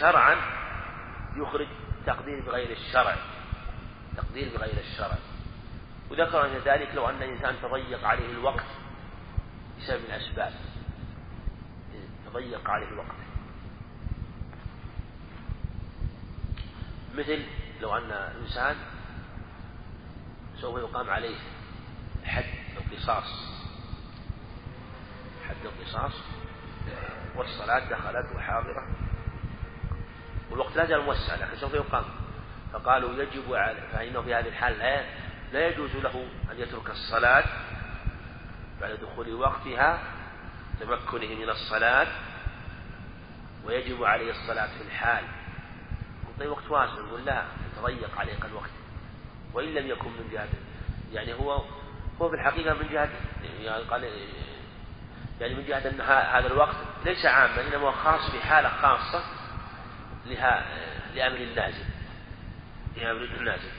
شرعا 0.00 0.36
يخرج 1.36 1.66
تقدير 2.06 2.40
بغير 2.46 2.70
الشرع 2.70 3.16
تقدير 4.16 4.56
بغير 4.56 4.78
الشرع. 4.78 5.18
وذكر 6.10 6.46
أن 6.46 6.56
ذلك 6.64 6.94
لو 6.94 7.08
أن 7.08 7.22
الإنسان 7.22 7.54
تضيق 7.62 8.04
عليه 8.04 8.30
الوقت 8.30 8.66
بسبب 9.78 10.00
الأسباب. 10.04 10.52
تضيق 12.26 12.70
عليه 12.70 12.88
الوقت. 12.88 13.31
مثل 17.14 17.44
لو 17.80 17.96
أن 17.96 18.10
إنسان 18.12 18.76
سوف 20.56 20.78
يقام 20.78 21.10
عليه 21.10 21.36
حد 22.24 22.44
القصاص. 22.76 23.52
حد 25.48 25.56
القصاص. 25.64 26.12
والصلاة 27.36 27.90
دخلت 27.90 28.36
وحاضرة. 28.36 28.86
والوقت 30.50 30.76
لا 30.76 30.86
زال 30.86 31.00
موسع 31.00 31.34
لكن 31.34 31.56
سوف 31.56 31.74
يقام. 31.74 32.04
فقالوا 32.72 33.22
يجب 33.22 33.54
على 33.54 33.80
فإنه 33.92 34.22
في 34.22 34.34
هذه 34.34 34.48
الحال 34.48 34.78
لا 34.78 35.04
لا 35.52 35.68
يجوز 35.68 35.96
له 35.96 36.26
أن 36.50 36.60
يترك 36.60 36.90
الصلاة 36.90 37.44
بعد 38.80 38.90
دخول 38.90 39.34
وقتها 39.34 40.02
تمكنه 40.80 41.34
من 41.34 41.48
الصلاة. 41.48 42.06
ويجب 43.64 44.04
عليه 44.04 44.30
الصلاة 44.30 44.78
في 44.78 44.82
الحال. 44.82 45.24
طيب 46.38 46.50
وقت 46.50 46.70
واسع 46.70 46.94
يقول 46.94 47.24
لا 47.24 47.44
يتضيق 47.72 48.18
عليك 48.18 48.44
الوقت. 48.44 48.70
وإن 49.54 49.74
لم 49.74 49.86
يكن 49.86 50.08
من 50.08 50.28
جهة 50.32 50.48
يعني 51.12 51.34
هو 51.34 51.62
هو 52.20 52.28
في 52.28 52.34
الحقيقة 52.34 52.74
من 52.74 52.88
جهة 52.92 53.08
يعني 53.60 53.84
قال 53.84 54.10
يعني 55.40 55.54
من 55.54 55.66
جهة 55.66 55.88
أن 55.90 56.00
هذا 56.00 56.46
الوقت 56.46 56.76
ليس 57.04 57.26
عاما 57.26 57.60
إنما 57.60 57.86
هو 57.86 57.92
خاص 57.92 58.34
بحالة 58.34 58.68
خاصة 58.68 59.24
لها 60.26 60.66
لأمر 61.14 61.36
النازل 61.36 61.84
لأمر 62.96 63.22
النازل 63.22 63.70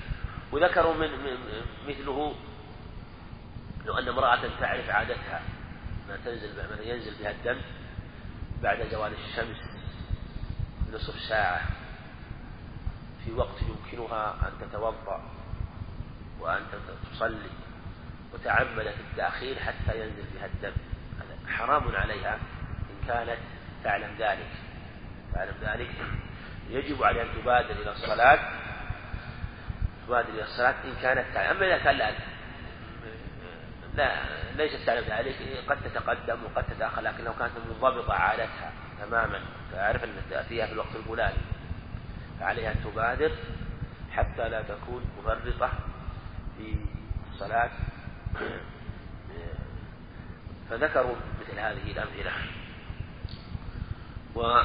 وذكروا 0.51 0.93
من 0.93 1.09
مثله 1.87 2.35
لو 3.85 3.97
أن 3.97 4.07
امرأة 4.07 4.39
تعرف 4.59 4.89
عادتها 4.89 5.41
ما 6.09 6.17
تنزل 6.25 6.49
ينزل 6.83 7.13
بها 7.19 7.31
الدم 7.31 7.61
بعد 8.61 8.87
زوال 8.91 9.13
الشمس 9.13 9.57
نصف 10.93 11.19
ساعة. 11.19 11.61
في 13.25 13.31
وقت 13.31 13.61
يمكنها 13.61 14.35
أن 14.47 14.67
تتوضأ 14.67 15.23
وأن 16.39 16.61
تصلي 17.11 17.49
وتعمدت 18.33 18.95
التأخير 19.11 19.59
حتى 19.59 19.99
ينزل 19.99 20.23
بها 20.35 20.45
الدم. 20.45 20.73
حرام 21.47 21.95
عليها 21.95 22.35
إن 22.89 23.07
كانت 23.07 23.37
تعلم 23.83 24.15
ذلك. 24.19 24.51
تعلم 25.33 25.55
ذلك. 25.61 25.89
يجب 26.69 27.03
عليها 27.03 27.23
أن 27.23 27.41
تبادر 27.41 27.71
إلى 27.71 27.91
الصلاة. 27.91 28.39
تبادر 30.07 30.29
إلى 30.29 30.43
الصلاة 30.43 30.75
إن 30.85 30.95
كانت 31.01 31.33
تعلم. 31.33 31.57
أما 31.57 31.65
إذا 31.65 31.77
كان 31.77 31.97
لا 31.97 32.11
لا 33.95 34.23
ليست 34.55 34.85
تعلم 34.85 35.05
ذلك. 35.07 35.35
قد 35.69 35.77
تتقدم 35.83 36.43
وقد 36.43 36.63
تتأخر 36.63 37.01
لكن 37.01 37.23
لو 37.23 37.33
كانت 37.33 37.51
منضبطة 37.69 38.13
عادتها 38.13 38.71
تماما. 39.01 39.39
تعرف 39.71 40.03
أن 40.03 40.09
تأتيها 40.29 40.65
في 40.65 40.73
الوقت 40.73 40.95
الفلاني. 40.95 41.52
فعليها 42.43 42.71
أن 42.71 42.83
تبادر 42.83 43.31
حتى 44.11 44.49
لا 44.49 44.61
تكون 44.61 45.05
مفرطة 45.19 45.71
في 46.57 46.75
الصلاة. 47.31 47.71
فذكروا 50.69 51.15
مثل 51.41 51.59
هذه 51.59 51.91
الأمثلة. 51.91 52.31
و 54.35 54.61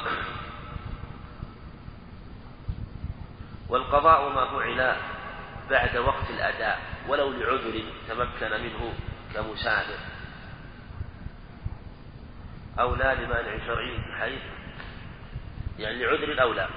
والقضاء 3.68 4.28
ما 4.28 4.44
فعل 4.44 4.96
بعد 5.70 5.96
وقت 5.96 6.30
الأداء 6.30 6.80
ولو 7.08 7.32
لعذر 7.32 7.82
تمكن 8.08 8.62
منه 8.62 8.92
كمسافر. 9.34 9.98
أو 12.78 12.94
لا 12.94 13.14
لمانع 13.14 13.66
شرعي 13.66 13.98
بحيث 13.98 14.42
يعني 15.78 16.04
لعذر 16.04 16.42
أو 16.42 16.52
لا. 16.52 16.68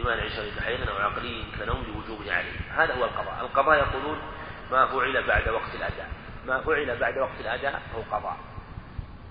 لمانع 0.00 0.28
شرعي 0.28 0.50
بحيث 0.56 0.88
أو 0.88 0.96
عقلي 0.96 1.44
كنوم 1.58 1.84
لوجوبه 1.84 2.32
عليه. 2.32 2.60
هذا 2.70 2.94
هو 2.94 3.04
القضاء. 3.04 3.40
القضاء 3.40 3.78
يقولون 3.78 4.18
ما 4.70 4.86
فعل 4.86 5.26
بعد 5.26 5.48
وقت 5.48 5.74
الأداء. 5.74 6.08
ما 6.46 6.60
فعل 6.60 6.98
بعد 6.98 7.18
وقت 7.18 7.40
الأداء 7.40 7.82
هو 7.94 8.02
قضاء. 8.16 8.36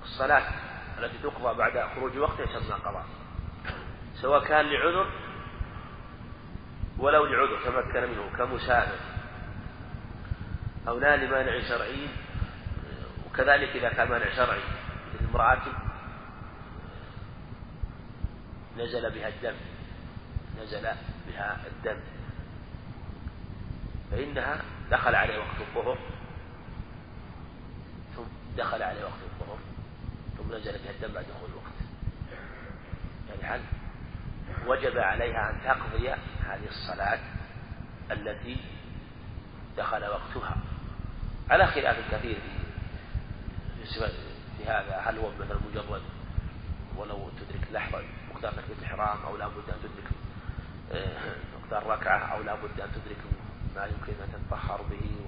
الصلاة 0.03 0.43
التي 0.99 1.17
تقضى 1.23 1.57
بعد 1.57 1.89
خروج 1.95 2.17
وقتها 2.17 2.43
يسمى 2.43 2.75
قضاء. 2.85 3.05
سواء 4.21 4.43
كان 4.43 4.65
لعذر 4.65 5.09
ولو 6.97 7.25
لعذر 7.25 7.59
تمكن 7.65 8.09
منه 8.09 8.37
كمسافر 8.37 8.99
أو 10.87 10.99
لا 10.99 11.15
لمانع 11.15 11.59
شرعي 11.69 12.07
وكذلك 13.25 13.69
إذا 13.75 13.89
كان 13.89 14.09
مانع 14.09 14.35
شرعي 14.35 14.59
مثل 15.13 15.25
امرأة 15.29 15.61
نزل 18.77 19.11
بها 19.11 19.27
الدم. 19.27 19.55
نزل 20.63 20.87
بها 21.27 21.57
الدم. 21.67 21.99
فإنها 24.11 24.61
دخل 24.91 25.15
عليه 25.15 25.37
وقت 25.37 25.61
الظهر. 25.61 25.97
ثم 28.15 28.23
دخل 28.57 28.83
عليه 28.83 29.03
وقت 29.03 29.21
الظهر. 29.31 29.57
ثم 30.37 30.55
نزل 30.55 30.71
بها 30.71 30.91
الدم 30.91 31.13
بعد 31.13 31.25
دخول 31.25 31.49
الوقت. 31.49 31.79
يعني 33.29 33.55
هل 33.55 33.61
وجب 34.67 34.97
عليها 34.97 35.49
أن 35.49 35.61
تقضي 35.63 36.09
هذه 36.45 36.67
الصلاة 36.69 37.19
التي 38.11 38.57
دخل 39.77 40.03
وقتها؟ 40.03 40.57
على 41.49 41.67
خلاف 41.67 41.97
كثير 42.11 42.37
في 43.83 44.11
في 44.57 44.65
هذا. 44.65 45.03
هل 45.05 45.17
هو 45.17 45.31
مثلا 45.39 45.59
مجرد 45.71 46.01
ولو 46.97 47.29
تدرك 47.29 47.71
لحظة 47.71 48.01
مقدار 48.29 48.51
تكبيرة 48.51 48.77
الإحرام 48.79 49.25
أو 49.25 49.37
لابد 49.37 49.69
أن 49.69 49.79
تدرك 49.83 50.18
مقدار 51.61 51.87
ركعة 51.87 52.17
أو 52.17 52.43
لابد 52.43 52.81
أن 52.81 52.89
تدرك 52.91 53.17
ما 53.75 53.85
يمكن 53.85 54.13
أن 54.23 54.29
تتطهر 54.33 54.81
به. 54.81 55.19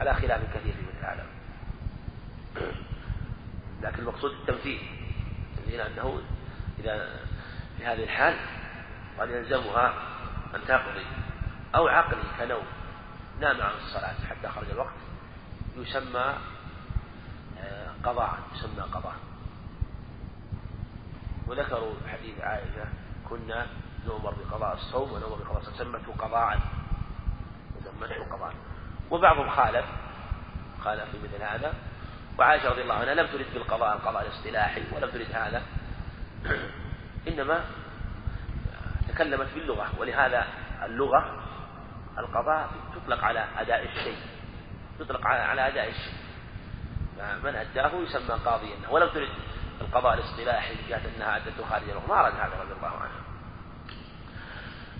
على 0.00 0.14
خلاف 0.14 0.56
كثير 0.56 0.74
مثل 0.74 1.06
هذا 1.06 1.26
لكن 3.82 3.98
المقصود 3.98 4.30
التمثيل 4.30 4.80
لأنه 5.68 6.22
إذا 6.78 7.08
في 7.78 7.86
هذه 7.86 8.04
الحال 8.04 8.36
قد 9.18 9.30
يلزمها 9.30 9.94
أن 10.54 10.60
تقضي 10.68 11.06
أو 11.74 11.88
عقلي 11.88 12.22
كنوم 12.38 12.64
نام 13.40 13.60
عن 13.60 13.70
الصلاة 13.70 14.14
حتى 14.30 14.48
خرج 14.48 14.70
الوقت 14.70 14.94
يسمى 15.76 16.34
آه، 17.58 17.90
قضاء 18.04 18.38
يسمى 18.54 18.82
قضاء 18.82 19.16
وذكروا 21.46 21.94
حديث 22.08 22.40
عائشة 22.40 22.84
كنا 23.28 23.66
نؤمر 24.06 24.34
بقضاء 24.34 24.74
الصوم 24.74 25.12
ونؤمر 25.12 25.36
بقضاء 25.36 25.62
سمته 25.62 26.12
قضاء. 26.18 26.60
سمته 27.84 28.24
قضاء. 28.36 28.54
وبعضهم 29.10 29.50
خالف. 29.50 29.84
خالف 30.84 31.10
في 31.10 31.18
مثل 31.18 31.42
هذا. 31.42 31.74
وعائشة 32.38 32.68
رضي 32.68 32.82
الله 32.82 32.94
عنها 32.94 33.14
لم 33.14 33.26
ترد 33.26 33.46
بالقضاء 33.54 33.96
القضاء 33.96 34.22
الاصطلاحي 34.22 34.82
ولم 34.92 35.10
ترد 35.10 35.32
هذا. 35.32 35.62
إنما 37.28 37.64
تكلمت 39.08 39.48
باللغة. 39.54 39.88
ولهذا 39.98 40.46
اللغة 40.84 41.42
القضاء 42.18 42.70
تطلق 42.94 43.24
على 43.24 43.44
أداء 43.58 43.84
الشيء. 43.84 44.18
يطلق 45.00 45.26
على 45.26 45.68
أداء 45.68 45.88
الشيء. 45.88 46.26
من 47.44 47.54
أداه 47.56 47.92
يسمى 47.94 48.38
قاضيا 48.44 48.76
ولم 48.90 49.08
ترد 49.08 49.28
القضاء 49.80 50.14
الاصطلاحي 50.14 50.74
من 50.74 50.88
جهة 50.88 51.02
أنها 51.16 51.36
أدته 51.36 51.64
خارج 51.70 51.88
الوقت 51.90 52.08
ما 52.08 52.14
أراد 52.14 52.34
هذا 52.34 52.62
رضي 52.62 52.72
الله 52.72 52.88
عنه. 52.88 53.35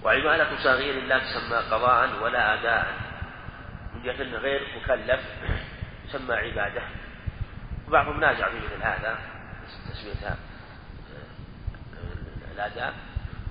وعبادة 0.07 0.57
صغير 0.57 1.05
لا 1.05 1.19
تسمى 1.19 1.57
قضاء 1.57 2.23
ولا 2.23 2.55
أداء. 2.55 2.87
من 3.95 4.03
جهة 4.03 4.39
غير 4.39 4.61
مكلف 4.77 5.21
تسمى 6.09 6.35
عبادة. 6.35 6.83
وبعضهم 7.89 8.21
نازع 8.21 8.49
في 8.49 8.57
مثل 8.57 8.83
هذا 8.83 9.19
تسميتها 9.91 10.37
الأداء. 12.55 12.95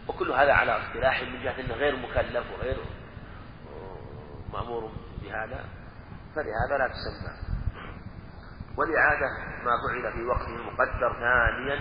وكل 0.08 0.32
هذا 0.32 0.54
على 0.54 0.72
اصطلاح 0.72 1.22
من 1.22 1.44
جهة 1.44 1.60
أنه 1.60 1.74
غير 1.74 1.96
مكلف 1.96 2.44
وغير 2.52 2.78
مأمور 4.54 4.92
بهذا. 5.22 5.66
فلهذا 6.36 6.78
لا 6.80 6.88
تسمى. 6.88 7.56
والإعادة 8.78 9.28
ما 9.64 9.72
فعل 9.88 10.14
في 10.14 10.26
وقت 10.26 10.50
مقدر 10.50 11.14
ثانيا 11.20 11.80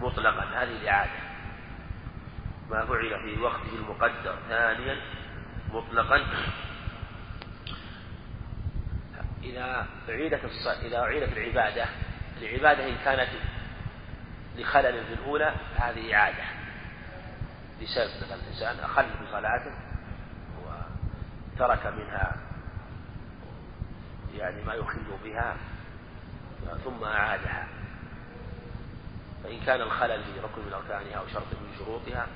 مطلقا. 0.00 0.44
هذه 0.44 0.76
الإعادة. 0.82 1.31
ما 2.70 2.86
فعل 2.86 3.20
في 3.20 3.40
وقته 3.40 3.74
المقدر 3.74 4.36
ثانيا 4.48 4.96
مطلقا. 5.72 6.26
إذا 9.42 9.86
أعيدت 10.08 10.44
الص... 10.44 10.66
إذا 10.66 10.98
أعيدت 10.98 11.36
العبادة 11.36 11.86
العبادة 12.42 12.88
إن 12.88 12.96
كانت 13.04 13.28
لخلل 14.56 15.04
في 15.04 15.14
الأولى 15.14 15.54
فهذه 15.76 16.14
إعادة. 16.14 16.44
بسبب 17.82 18.10
مثلا 18.22 18.34
الإنسان 18.34 18.84
أخل 18.84 19.04
في 19.04 19.32
صلاته 19.32 19.72
وترك 20.64 21.86
منها 21.86 22.36
يعني 24.34 24.62
ما 24.62 24.74
يخل 24.74 25.18
بها 25.24 25.56
ثم 26.84 27.04
أعادها. 27.04 27.68
فإن 29.44 29.60
كان 29.60 29.80
الخلل 29.80 30.24
في 30.24 30.40
ركن 30.40 30.66
من 30.66 30.72
أركانها 30.72 31.18
أو 31.18 31.26
شرط 31.26 31.46
من 31.52 31.74
شروطها 31.78 32.26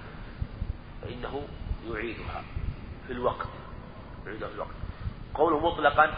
فإنه 1.06 1.48
يعيدها 1.90 2.44
في 3.06 3.12
الوقت 3.12 3.48
يعيدها 4.26 4.48
في 4.48 4.54
الوقت. 4.54 4.74
قوله 5.34 5.58
مطلقا 5.60 6.14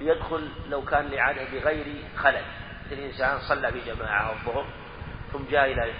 يدخل 0.00 0.48
لو 0.70 0.84
كان 0.84 1.06
الإعادة 1.06 1.44
بغير 1.44 2.04
خلل. 2.16 2.44
الإنسان 2.92 3.38
صلى 3.38 3.70
بجماعة 3.70 4.32
الظهر 4.32 4.66
ثم 5.32 5.44
جاء 5.50 5.72
إلى 5.72 5.92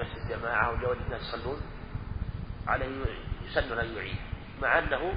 مسجد 0.00 0.16
الجماعة 0.16 0.72
وجاء 0.72 0.92
الناس 0.92 1.20
يصلون 1.20 1.60
عليه 2.66 3.04
يسن 3.46 3.78
أن 3.78 3.96
يعيد 3.96 4.16
مع 4.62 4.78
أنه 4.78 5.14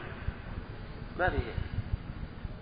ما 1.19 1.29
فيه 1.29 1.53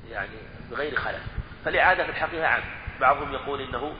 يعني 0.10 0.38
بغير 0.71 0.95
خلل. 0.95 1.21
فالإعادة 1.65 2.04
في 2.04 2.10
الحقيقة 2.10 2.48
عام. 2.48 2.63
بعضهم 3.02 3.34
يقول 3.34 3.62
إنه 3.62 3.95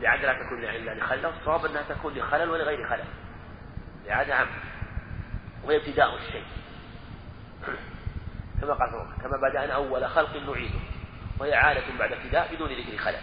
الإعادة 0.00 0.32
لا 0.32 0.32
تكون 0.32 0.64
إلا 0.64 0.94
لخلل 0.94 1.26
الصواب 1.26 1.66
أنها 1.66 1.82
تكون 1.82 2.14
لخلل 2.14 2.50
ولغير 2.50 2.88
خلل. 2.88 3.04
الإعادة 4.04 4.34
عام. 4.34 4.48
وهي 5.66 5.76
ابتداء 5.76 6.16
الشيء. 6.16 6.44
كما 8.60 8.74
قال 8.74 8.90
كما 9.22 9.50
بدأنا 9.50 9.72
أول 9.74 10.08
خلق 10.08 10.36
نعيده 10.36 10.78
وهي 11.38 11.54
عادة 11.54 11.98
بعد 11.98 12.12
ابتداء 12.12 12.54
بدون 12.54 12.68
ذكر 12.72 12.96
خلل. 12.96 13.20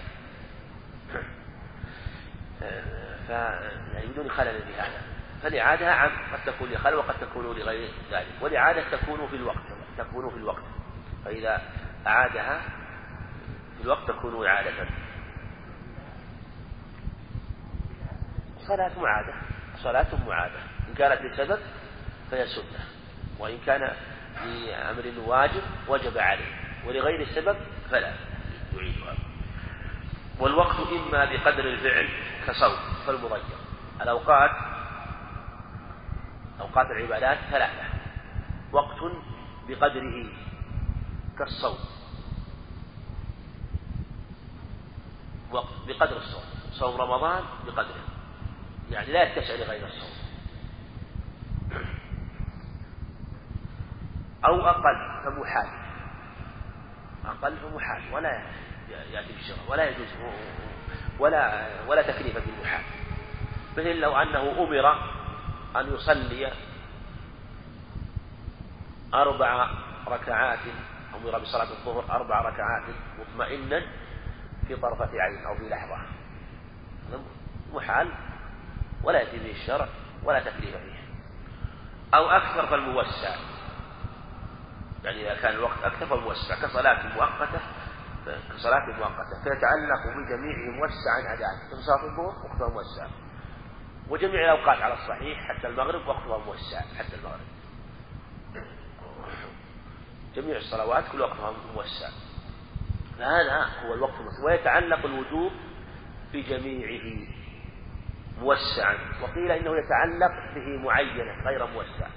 يعني 3.93 4.08
بدون 4.08 4.32
خلل 4.32 4.62
بهذا 4.62 5.01
فالإعادة 5.43 5.91
عام 5.91 6.12
قد 6.34 6.43
تكون 6.45 6.69
لخلل 6.69 6.95
وقد 6.95 7.19
تكون 7.19 7.45
لغير 7.45 7.89
ذلك. 8.12 8.27
والإعادة 8.41 8.97
تكون 8.97 9.27
في 9.27 9.36
الوقت 9.36 9.67
تكون 9.97 10.29
في 10.29 10.38
الوقت. 10.38 10.63
فإذا 11.25 11.62
أعادها 12.08 12.62
في 13.77 13.84
الوقت 13.84 14.08
تكون 14.08 14.47
إعادة 14.47 14.71
صلاة 18.67 18.99
معادة 18.99 19.34
صلاة 19.75 20.25
معادة. 20.27 20.60
إن 20.89 20.93
كانت 20.97 21.21
لسبب 21.21 21.60
فهي 22.34 22.48
سنة. 22.48 22.86
وإن 23.39 23.58
كان 23.65 23.93
لأمر 24.46 25.13
واجب 25.26 25.62
وجب 25.88 26.17
عليه. 26.17 26.82
ولغير 26.88 27.22
السبب 27.22 27.58
فلا 27.91 28.13
يعيدها. 28.78 29.15
والوقت 30.39 30.76
إما 30.76 31.26
بقدر 31.26 31.63
الفعل 31.63 32.10
كصوم 32.48 32.78
فالمضيق 33.08 33.58
الأوقات 34.02 34.52
أوقات 36.62 36.88
العبادات 36.91 37.38
ثلاثة. 37.52 37.84
وقت 38.72 38.98
بقدره 39.67 40.26
كالصوم. 41.38 41.78
وقت 45.52 45.74
بقدر 45.88 46.17
الصوم. 46.17 46.43
صوم 46.72 47.02
رمضان 47.02 47.43
بقدره. 47.67 48.04
يعني 48.91 49.12
لا 49.12 49.24
يتسع 49.24 49.54
لغير 49.54 49.88
الصوم. 49.88 50.23
أو 54.45 54.67
أقل 54.67 55.21
فمحال. 55.23 55.67
أقل 57.25 57.58
فمحال. 57.58 58.13
ولا 58.13 58.43
يأتي 59.12 59.34
بالشرع 59.34 59.58
ولا 59.67 59.89
يجوز 59.89 60.08
ولا 61.19 61.67
ولا 61.88 62.01
تكليف 62.01 62.38
بالمحال 62.38 62.84
مثل 63.77 63.95
لو 63.99 64.17
أنه 64.17 64.51
أمر 64.63 64.93
أن 65.75 65.93
يصلي 65.93 66.51
أربع 69.13 69.69
ركعات 70.08 70.60
أمر 71.15 71.39
بصلاة 71.39 71.71
الظهر 71.71 72.15
أربع 72.15 72.41
ركعات 72.41 72.84
مطمئنا 73.19 73.82
في 74.67 74.75
طرفة 74.75 75.10
عين 75.21 75.45
أو 75.45 75.56
في 75.56 75.69
لحظة. 75.69 75.97
محال 77.73 78.12
ولا 79.03 79.19
يأتي 79.19 79.39
به 79.39 79.51
الشرع 79.51 79.88
ولا 80.23 80.39
تكليف 80.39 80.75
فيه. 80.75 81.03
أو 82.13 82.29
أكثر 82.29 82.67
فالموسع. 82.67 83.36
يعني 85.04 85.32
إذا 85.32 85.42
كان 85.42 85.56
الوقت 85.56 85.84
أكثر 85.84 86.06
فالموسع 86.06 86.56
كصلاة 86.56 87.16
مؤقتة 87.16 87.60
كصلاة 88.26 88.86
مؤقتة 88.86 89.44
فيتعلق 89.44 90.08
بجميع 90.08 90.58
موسعا 90.58 91.34
أداء 91.34 91.50
صلاة 91.86 92.04
الظهر 92.04 92.46
وقتها 92.46 92.74
موسع. 92.74 93.08
وجميع 94.10 94.54
الأوقات 94.54 94.82
على 94.82 94.94
الصحيح 94.94 95.39
حتى 95.48 95.68
المغرب 95.68 96.08
وقتها 96.08 96.38
موسع 96.38 96.80
حتى 96.80 97.16
المغرب. 97.16 97.48
جميع 100.36 100.58
الصلوات 100.58 101.04
كل 101.12 101.22
وقتها 101.22 101.54
موسع. 101.76 102.10
فهذا 103.18 103.70
هو 103.86 103.94
الوقت 103.94 104.13
الموسع. 104.13 104.46
ويتعلق 104.46 105.06
الوجوب 105.06 105.52
بجميعه 106.34 107.28
موسعا. 108.39 108.98
وقيل 109.22 109.52
إنه 109.52 109.72
يتعلق 109.78 110.54
به 110.56 110.84
معينة 110.84 111.44
غير 111.46 111.68
موسع. 111.68 112.08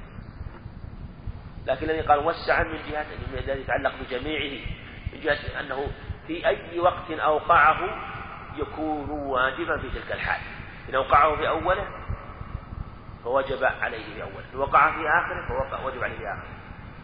لكن 1.67 1.91
الذي 1.91 2.01
قال 2.01 2.23
موسعا 2.23 2.63
من 2.63 2.79
جهة 2.91 3.07
الذي 3.35 3.61
يتعلق 3.61 3.93
بجميعه 4.01 4.67
من 5.13 5.21
جهة 5.21 5.61
أنه 5.61 5.91
في 6.27 6.47
أي 6.47 6.79
وقت 6.79 7.11
أوقعه 7.11 7.79
يكون 8.57 9.11
واجبا 9.11 9.79
في 9.79 9.91
تلك 9.91 10.13
الحال. 10.13 10.41
إن 10.89 10.95
أوقعه 10.95 11.37
في 11.37 11.49
أوله 11.49 11.89
فوجب 13.25 13.65
عليه 13.65 14.15
في 14.15 14.23
أوله 14.23 14.45
إن 14.55 14.59
وقع 14.59 14.93
في 14.93 15.01
آخره 15.01 15.67
فوجب 15.83 16.05
عليه 16.05 16.19
في 16.19 16.25
آخره 16.25 16.57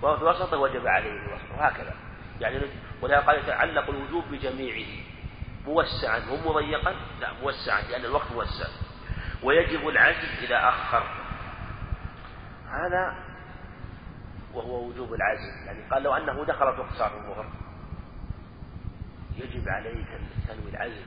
وفي 0.03 0.25
وسطه 0.25 0.57
وجب 0.59 0.87
عليه 0.87 1.21
في 1.21 1.35
وسطه 1.35 1.59
وهكذا. 1.59 1.95
يعني 2.41 2.61
ولهذا 3.03 3.21
قال 3.27 3.39
يتعلق 3.39 3.91
الوجوب 3.91 4.25
بجميعه 4.31 4.89
موسعا 5.67 6.19
هم 6.19 6.47
مضيقا؟ 6.47 6.95
لا 7.21 7.33
موسعا 7.43 7.81
لأن 7.91 8.05
الوقت 8.05 8.33
موسع. 8.33 8.69
ويجب 9.43 9.89
العزم 9.89 10.29
إذا 10.43 10.69
أخر. 10.69 11.03
هذا 12.67 13.32
وهو 14.55 14.89
وجوب 14.89 15.15
العزم. 15.15 15.67
يعني 15.67 15.79
قال 15.91 16.03
لو 16.03 16.15
أنه 16.15 16.45
دخل 16.45 16.65
وقت 16.65 16.93
صلاة 16.93 17.17
الظهر 17.17 17.47
يجب 19.37 19.69
عليك 19.69 20.09
أن 20.09 20.29
تنوي 20.49 20.71
العزم 20.71 21.07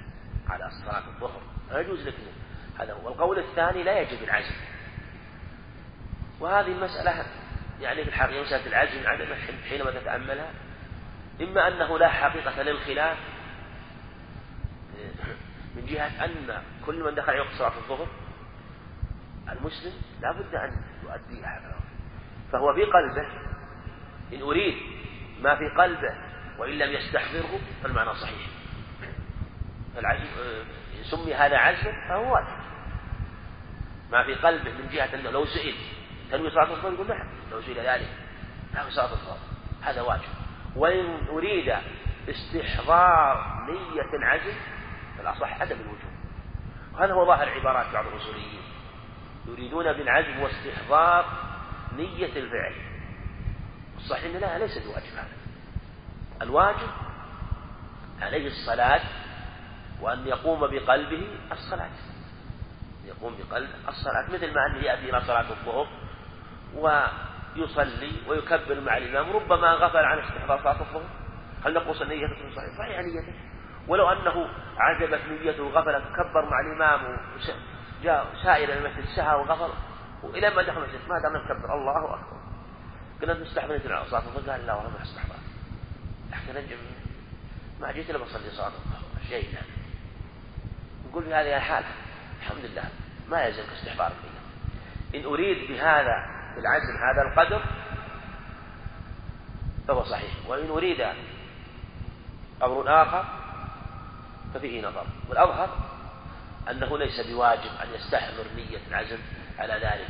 على 0.50 0.70
صلاة 0.72 1.08
الظهر. 1.08 1.42
لا 1.72 1.80
يجوز 1.80 2.08
لك 2.08 2.14
هذا 2.80 2.94
هو. 2.94 3.08
القول 3.08 3.40
الثاني 3.40 3.84
لا 3.84 4.00
يجب 4.00 4.24
العزم. 4.24 4.56
وهذه 6.40 6.68
المسألة 6.72 7.26
يعني 7.82 8.04
في 8.04 8.10
الحقيقة 8.10 8.42
مسألة 8.42 8.68
العزم 8.68 9.08
عدم 9.08 9.34
حينما 9.70 9.92
تتأملها 9.92 10.52
إما 11.42 11.68
أنه 11.68 12.00
لا 12.00 12.10
حقيقة 12.10 12.62
للخلاف 12.62 13.18
من 15.76 15.86
جهة 15.86 16.26
أن 16.26 16.64
كل 16.86 17.04
من 17.04 17.16
دخل 17.16 17.40
وقت 17.40 17.52
صلاة 17.58 17.78
الظهر 17.78 18.08
المسلم 19.52 19.94
لا 20.22 20.32
بد 20.32 20.56
أن 20.56 20.82
يؤديها 21.04 21.76
فهو 22.56 22.74
في 22.74 22.84
قلبه. 22.84 23.28
إن 24.34 24.42
أريد 24.42 24.76
ما 25.42 25.56
في 25.56 25.70
قلبه 25.70 26.16
وإن 26.58 26.78
لم 26.78 26.92
يستحضره 26.94 27.60
فالمعنى 27.84 28.14
صحيح. 28.14 28.48
فالعزم 29.96 30.26
سمي 31.04 31.34
هذا 31.34 31.58
عزما 31.58 32.08
فهو 32.10 32.34
واجب. 32.34 32.58
ما 34.12 34.24
في 34.24 34.36
قلبه 34.36 34.72
من 34.72 34.90
جهة 34.90 35.16
أنه 35.16 35.30
لو 35.30 35.46
سئل 35.46 35.76
تنوي 36.32 36.50
صلاة 36.50 36.72
الظهر؟ 36.72 36.94
يقول 36.94 37.08
نعم. 37.08 37.28
لو 37.52 37.62
سئل 37.62 37.80
ذلك 37.80 38.10
تنوي 38.74 38.92
صلاة 38.92 39.12
الظهر. 39.12 39.38
هذا 39.82 40.02
واجب. 40.02 40.30
وإن 40.76 41.28
أريد 41.28 41.76
استحضار 42.30 43.66
نية 43.70 44.18
العزم 44.20 44.58
فالأصح 45.18 45.62
عدم 45.62 45.76
الوجوب. 45.76 46.16
وهذا 46.94 47.14
هو 47.14 47.26
ظاهر 47.26 47.50
عبارات 47.50 47.94
بعض 47.94 48.08
الأصوليين. 48.08 48.62
يريدون 49.48 49.94
بالعزم 49.94 50.40
واستحضار 50.40 51.26
نية 51.98 52.26
الفعل. 52.26 52.74
الصحيح 53.98 54.36
أن 54.36 54.42
لا 54.42 54.58
ليس 54.58 54.78
بواجب 54.78 55.14
هذا. 55.14 55.28
الواجب 56.42 56.90
عليه 58.22 58.48
الصلاة 58.48 59.02
وأن 60.02 60.28
يقوم 60.28 60.60
بقلبه 60.60 61.28
الصلاة. 61.52 61.90
يقوم 63.06 63.36
بقلب 63.40 63.70
الصلاة 63.88 64.34
مثل 64.34 64.54
ما 64.54 64.66
أنه 64.66 64.78
يأتي 64.84 65.10
إلى 65.10 65.22
صلاة 65.22 65.46
الظهر 65.50 65.88
ويصلي 66.76 68.12
ويكبر 68.28 68.82
مع 68.82 68.98
الإمام 68.98 69.36
ربما 69.36 69.74
غفل 69.74 70.06
عن 70.06 70.20
استحضار 70.20 70.60
صلاة 70.60 70.82
الظهر. 70.82 71.10
هل 71.66 71.74
نقص 71.74 72.02
النية 72.02 72.28
صحيح 72.56 72.78
صحيح 72.78 73.00
نيته. 73.00 73.34
ولو 73.88 74.10
أنه 74.10 74.50
عجبت 74.78 75.22
نيته 75.30 75.70
غفل 75.70 75.92
كبر 75.92 76.46
مع 76.46 76.60
الإمام 76.60 77.18
جاء 78.04 78.28
سائر 78.44 78.74
المسجد 78.74 79.06
سهى 79.16 79.36
وغفل. 79.36 79.74
وإلى 80.24 80.50
ما 80.50 80.62
دخل 80.62 80.84
المسجد 80.84 81.10
ما 81.10 81.20
دام 81.20 81.38
نكبر 81.38 81.74
الله 81.74 82.14
أكبر. 82.14 82.38
قلنا 83.22 83.34
نستحضر 83.34 83.80
صلاة 84.10 84.20
الظهر 84.20 84.52
قال 84.52 84.66
لا 84.66 84.74
والله 84.74 84.90
ما 84.90 85.04
استحضر 85.04 85.36
لكن 86.32 86.76
ما 87.82 87.92
جيت 87.92 88.10
إلا 88.10 88.18
بصلي 88.18 88.48
الظهر 88.48 88.72
شيء 89.30 89.50
نقول 91.10 91.24
في 91.24 91.34
هذه 91.34 91.58
الحالة 91.58 91.88
الحمد 92.40 92.66
لله 92.66 92.84
ما 93.30 93.44
يلزمك 93.44 93.70
استحضار 93.70 94.12
النية 94.12 94.46
إن 95.16 95.32
أريد 95.32 95.72
بهذا 95.72 96.26
بالعزم 96.56 96.98
هذا 96.98 97.22
القدر 97.22 97.62
فهو 99.88 100.04
صحيح. 100.04 100.32
وإن 100.48 100.70
أريد 100.70 101.02
أمر 102.64 103.04
آخر 103.04 103.26
ففيه 104.54 104.88
نظر. 104.88 105.06
والأظهر 105.30 105.70
أنه 106.72 106.98
ليس 106.98 107.20
بواجب 107.20 107.72
أن 107.84 107.88
يستحضر 107.96 108.46
نية 108.56 108.80
العزم 108.88 109.18
على 109.60 109.74
ذلك. 109.74 110.08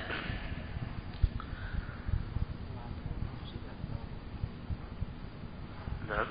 نعم. 6.10 6.26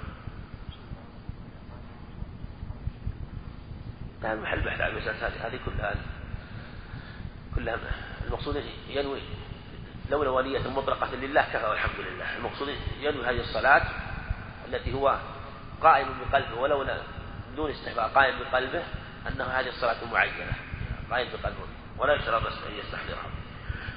هذا 4.22 4.40
محل 4.40 4.60
بحث 4.60 4.80
على 4.80 4.92
المسألة 4.92 5.26
هذه 5.26 5.46
هذه 5.46 5.60
كلها 5.66 5.94
كلها 7.54 7.78
المقصود 8.26 8.64
ينوي 8.88 9.20
لولا 10.10 10.30
ونية 10.30 10.68
مطلقة 10.68 11.14
لله 11.14 11.42
كفى 11.42 11.66
والحمد 11.66 12.00
لله. 12.00 12.36
المقصود 12.36 12.68
ينوي 13.00 13.26
هذه 13.26 13.40
الصلاة 13.40 13.82
التي 14.68 14.94
هو 14.94 15.18
قائم 15.82 16.08
بقلبه 16.20 16.60
ولو 16.60 16.86
بدون 17.52 17.70
استحباب 17.70 18.10
قائم 18.10 18.38
بقلبه 18.38 18.82
أنه 19.28 19.44
هذه 19.44 19.68
الصلاة 19.68 20.04
معينة. 20.12 20.52
قائم 21.10 21.28
بقلبه 21.32 21.66
ولا 21.98 22.14
يشترط 22.14 22.46
أن 22.46 22.74
يستحضرها. 22.78 23.30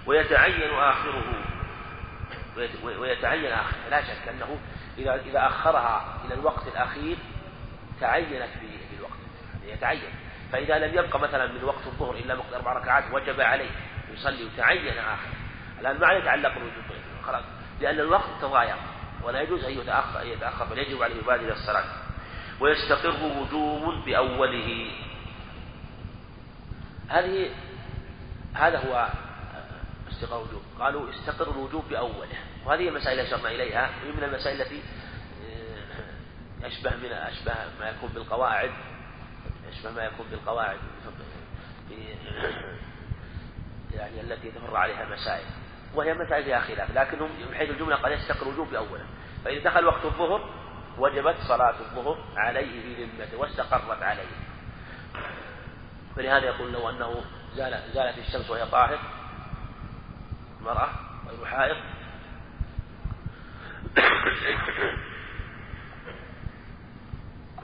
ويتعين 0.05 0.73
آخره. 0.73 1.23
ويتعين 2.99 3.51
آخره. 3.51 3.89
لا 3.89 4.01
شك 4.01 4.27
أنه 4.27 4.59
إذا 4.97 5.15
إذا 5.15 5.47
أخرها 5.47 6.21
إلى 6.25 6.33
الوقت 6.33 6.67
الأخير 6.67 7.17
تعينت 7.99 8.49
في 8.59 8.95
الوقت. 8.97 9.19
يعني 9.61 9.71
يتعين. 9.71 10.13
فإذا 10.51 10.79
لم 10.79 10.97
يبقى 10.97 11.19
مثلا 11.19 11.47
من 11.47 11.63
وقت 11.63 11.87
الظهر 11.87 12.15
إلا 12.15 12.35
مقدار 12.35 12.59
أربع 12.59 12.73
ركعات 12.73 13.03
وجب 13.13 13.41
عليه 13.41 13.69
يصلي 14.13 14.45
وتعين 14.45 14.97
آخر 14.97 15.29
الآن 15.81 15.99
ما 15.99 16.13
يتعلق 16.13 16.51
الوجوب 16.51 16.83
خلاص. 17.25 17.43
لأن 17.81 17.99
الوقت 17.99 18.29
تضايق. 18.41 18.77
ولا 19.23 19.41
يجوز 19.41 19.63
أن 19.63 19.71
يتأخر 19.71 20.21
أن 20.21 20.27
يتأخر 20.27 20.65
بل 20.65 20.77
يجب 20.77 21.03
عليه 21.03 21.15
يبادر 21.15 21.51
الصلاة. 21.51 21.85
ويستقر 22.59 23.23
وجوب 23.23 24.05
بأوله. 24.05 24.91
هذه 27.09 27.49
هذا 28.53 28.77
هو 28.77 29.09
استقرار 30.11 30.41
الوجوب. 30.41 30.61
قالوا 30.79 31.09
استقر 31.09 31.51
الوجوب 31.51 31.83
بأوله. 31.89 32.27
وهذه 32.65 32.89
المسائل 32.89 33.19
أشرنا 33.19 33.49
إليها. 33.49 33.89
وهي 34.03 34.11
من 34.11 34.23
المسائل 34.23 34.61
التي 34.61 34.81
آه، 36.61 36.67
أشبه 36.67 36.95
من 36.95 37.11
أشبه 37.11 37.53
ما 37.79 37.89
يكون 37.89 38.09
بالقواعد. 38.09 38.71
أشبه 39.69 39.91
ما 39.91 40.03
يكون 40.03 40.25
بالقواعد. 40.31 40.79
يعني 43.93 44.21
التي 44.21 44.51
تمر 44.51 44.77
عليها 44.77 45.03
المسائل 45.03 45.45
وهي 45.95 46.13
مسائل 46.13 46.43
فيها 46.43 46.59
خلاف. 46.59 46.91
لكنهم 46.91 47.29
من 47.49 47.55
حيث 47.55 47.69
الجملة 47.69 47.95
قد 47.95 48.11
يستقر 48.11 48.47
الوجوب 48.47 48.69
بأوله. 48.69 49.05
فإذا 49.45 49.63
دخل 49.63 49.85
وقت 49.85 50.05
الظهر 50.05 50.49
وجبت 50.97 51.35
صلاة 51.47 51.75
الظهر 51.79 52.17
عليه 52.37 52.81
في 52.81 53.03
ذمته 53.03 53.37
واستقرت 53.37 54.03
عليه. 54.03 54.27
فلهذا 56.17 56.45
يقول 56.45 56.73
لو 56.73 56.89
أنه 56.89 57.23
زال 57.55 57.91
زالت 57.93 58.17
الشمس 58.17 58.49
وهي 58.49 58.65
طاهر 58.65 58.99
المرأة 60.59 60.89
غير 61.29 61.45
حائض. 61.45 61.77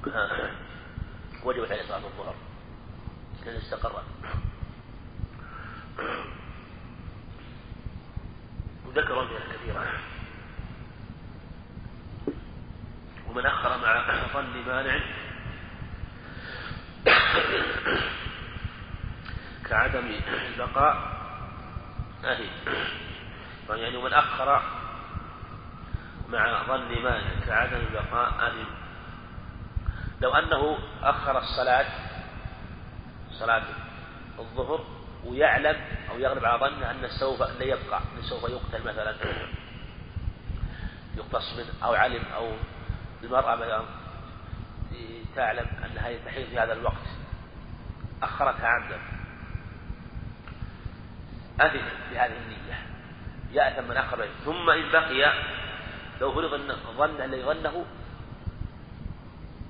وجبت 1.43 1.72
عليه 1.72 1.84
صلاة 1.84 1.97
الظهر 1.97 2.36
لأن 3.45 3.56
استقرت 3.56 4.04
وذكر 8.86 9.22
أمثلة 9.22 9.39
كثيرة 9.54 9.93
ومن 13.30 13.45
أخر 13.45 13.78
مع 13.78 14.28
ظن 14.34 14.66
مانع. 14.68 14.99
كعدم 19.70 20.11
البقاء. 20.53 21.24
أهي 22.26 22.47
يعني 23.70 23.97
من 23.97 24.14
أخر 24.14 24.61
مع 26.30 26.64
ظن 26.68 27.03
مانع 27.03 27.45
كعدم 27.47 27.78
البقاء 27.78 28.30
أهل 28.30 28.66
لو 30.22 30.36
أنه 30.36 30.78
أخر 31.01 31.38
الصلاة 31.38 31.86
صلاة 33.32 33.64
الظهر 34.39 34.86
ويعلم 35.26 35.82
أو 36.11 36.20
يغلب 36.20 36.45
على 36.45 36.59
ظنه 36.59 36.91
أن 36.91 37.07
سوف 37.20 37.41
لا 37.41 37.64
يبقى 37.64 37.99
أن 38.18 38.22
سوف 38.22 38.43
يقتل 38.43 38.88
مثلا. 38.88 39.16
يقتص 41.18 41.53
منه 41.57 41.84
أو 41.84 41.93
علم 41.93 42.24
أو 42.36 42.51
المرأة 43.24 43.55
مثلا 43.55 43.86
تعلم 45.36 45.68
أنها 45.86 46.26
تحيض 46.26 46.47
في 46.47 46.59
هذا 46.59 46.74
الوقت. 46.74 47.07
أخرتها 48.24 48.68
عمدا. 48.68 49.22
أذن 51.62 51.86
بهذه 52.12 52.38
النية. 52.38 52.80
يأثم 53.51 53.89
من 53.89 53.97
أخر 53.97 54.28
ثم 54.45 54.70
إن 54.70 54.91
بقي 54.91 55.34
لو 56.22 56.34
فرض 56.34 56.54
أن 56.54 56.76
ظن 56.97 57.22
الذي 57.22 57.43
ظنه 57.43 57.86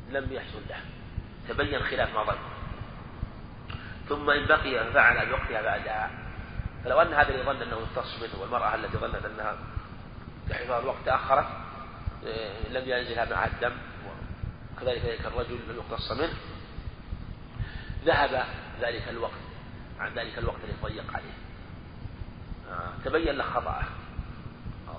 لم 0.09 0.33
يحصل 0.33 0.61
له. 0.69 0.79
تبين 1.49 1.83
خلاف 1.83 2.15
ما 2.15 2.23
ظن. 2.23 2.37
ثم 4.09 4.29
إن 4.29 4.45
بقي 4.45 4.93
فعل 4.93 5.25
بوقتها 5.25 5.61
بعدها. 5.61 6.23
فلو 6.83 7.01
أن 7.01 7.13
هذا 7.13 7.29
اللي 7.29 7.43
ظن 7.43 7.61
أنه 7.61 7.77
يختص 7.81 8.21
منه 8.21 8.41
والمرأة 8.41 8.75
التي 8.75 8.97
ظنت 8.97 9.25
أنها 9.25 9.57
لحفاظ 10.49 10.81
الوقت 10.81 11.05
تأخرت 11.05 11.45
آه، 12.27 12.67
لم 12.69 12.89
ينزل 12.89 13.15
معها 13.15 13.47
الدم 13.47 13.73
وكذلك 14.77 15.05
ذلك 15.05 15.25
الرجل 15.25 15.59
لم 15.69 15.75
يقتص 15.75 16.11
منه 16.11 16.33
ذهب 18.05 18.45
ذلك 18.81 19.09
الوقت 19.09 19.43
عن 19.99 20.13
ذلك 20.13 20.37
الوقت 20.37 20.59
الذي 20.63 20.77
ضيق 20.83 21.13
عليه. 21.13 21.33
تبين 23.05 23.35
له 23.35 23.43
خطأه 23.43 23.83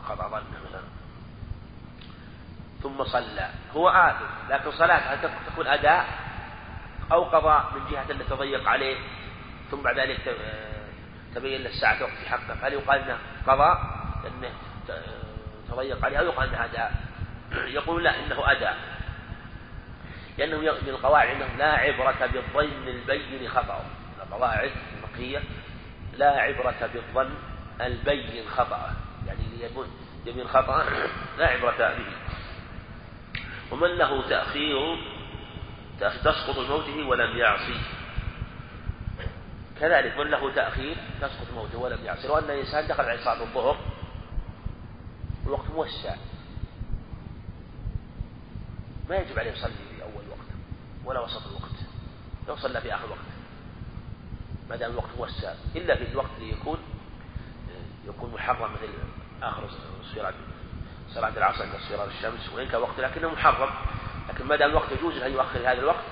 خطأ 0.05 0.29
ظنه 0.29 0.61
مثلا. 0.69 0.83
ثم 2.83 3.05
صلى. 3.05 3.51
هو 3.77 3.89
آثم 3.89 4.25
لكن 4.51 4.71
صلاة 4.71 5.15
هل 5.15 5.31
تكون 5.47 5.67
أداء 5.67 6.07
أو 7.13 7.25
قضاء 7.25 7.73
من 7.75 7.91
جهة 7.91 8.11
التي 8.11 8.25
تضيق 8.25 8.69
عليه 8.69 8.97
ثم 9.71 9.83
بعد 9.83 9.99
ذلك 9.99 10.37
تبين 11.35 11.63
له 11.63 11.71
الساعة 11.71 12.03
وقت 12.03 12.13
في 12.13 12.29
حقه 12.29 12.55
فهل 12.55 12.73
يقال 12.73 13.01
انه 13.01 13.19
قضاء؟ 13.47 13.79
لأنه 14.25 14.55
تضيق 15.71 16.05
عليه 16.05 16.19
أو 16.19 16.25
يقال 16.25 16.49
انه 16.49 16.65
أداء. 16.65 16.93
يقول 17.79 18.05
لا 18.05 18.25
إنه 18.25 18.51
أداء. 18.53 18.77
لأنه 20.39 20.59
من 20.59 20.89
القواعد 20.89 21.29
عندهم 21.29 21.59
لا 21.59 21.73
عبرة 21.73 22.27
بالظن 22.27 22.89
البين 22.89 23.49
خطأ. 23.49 23.85
القواعد 24.23 24.71
الفقهية 25.03 25.43
لا 26.19 26.31
عبرة 26.31 26.91
بالظن 26.95 27.35
البين 27.81 28.49
خطأ. 28.49 28.95
يعني 29.27 29.43
يبين 29.61 29.87
يبين 30.27 30.49
خطأ 30.49 30.85
لا 31.39 31.47
عبرة 31.47 31.77
به. 31.79 32.07
ومن 33.73 33.89
له 33.89 34.29
تأخير 34.29 34.99
تسقط 36.01 36.59
موته 36.59 37.07
ولم 37.07 37.37
يعصي 37.37 37.81
كذلك 39.81 40.19
من 40.19 40.31
له 40.31 40.55
تأخير 40.55 40.97
تسقط 41.21 41.47
موته 41.55 41.79
ولم 41.79 42.05
يعصي 42.05 42.29
لو 42.29 42.39
أن 42.39 42.45
الإنسان 42.45 42.89
دخل 42.89 43.03
على 43.03 43.19
صلاة 43.19 43.43
الظهر 43.43 43.77
الوقت 45.47 45.71
موسع. 45.71 46.15
ما 49.09 49.17
يجب 49.17 49.39
عليه 49.39 49.53
يصلي 49.53 49.73
في 49.73 50.03
أول 50.03 50.29
وقت 50.31 50.49
ولا 51.05 51.21
وسط 51.21 51.47
الوقت. 51.47 51.75
لو 52.49 52.57
صلى 52.57 52.81
في 52.81 52.95
آخر 52.95 53.05
الوقت 53.05 53.19
ما 54.71 54.77
دام 54.77 54.91
الوقت 54.91 55.11
موسع 55.19 55.55
إلا 55.77 55.97
في 55.97 56.13
الوقت 56.13 56.31
اللي 56.39 56.53
يكون 56.53 56.79
يكون 58.07 58.35
محرم 58.35 58.73
مثل 58.73 58.89
آخر 59.43 59.69
صلاة 61.15 61.37
العصر 61.37 61.63
عند 61.63 61.75
اصفرار 61.75 62.07
الشمس 62.07 62.53
وإن 62.53 62.69
كان 62.69 62.81
وقت 62.81 63.01
لكنه 63.01 63.29
محرم. 63.29 63.71
لكن 64.29 64.45
ما 64.45 64.57
دام 64.57 64.71
الوقت 64.71 64.93
يجوز 64.93 65.17
أن 65.17 65.33
يؤخر 65.33 65.59
هذا 65.59 65.73
الوقت 65.73 66.05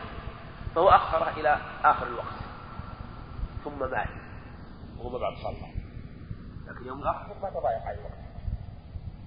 فهو 0.74 0.88
أخره 0.88 1.40
إلى 1.40 1.58
آخر 1.84 2.06
الوقت. 2.06 2.38
ثم 3.64 3.78
مات 3.90 4.08
وهو 4.98 5.10
ما 5.10 5.18
بعد 5.18 5.32
صلى 5.36 5.72
لكن 6.66 6.86
يوم 6.86 7.02
الآخر 7.02 7.34
ما 7.42 7.50
تضايق 7.50 7.82
على 7.82 7.98
الوقت. 7.98 8.12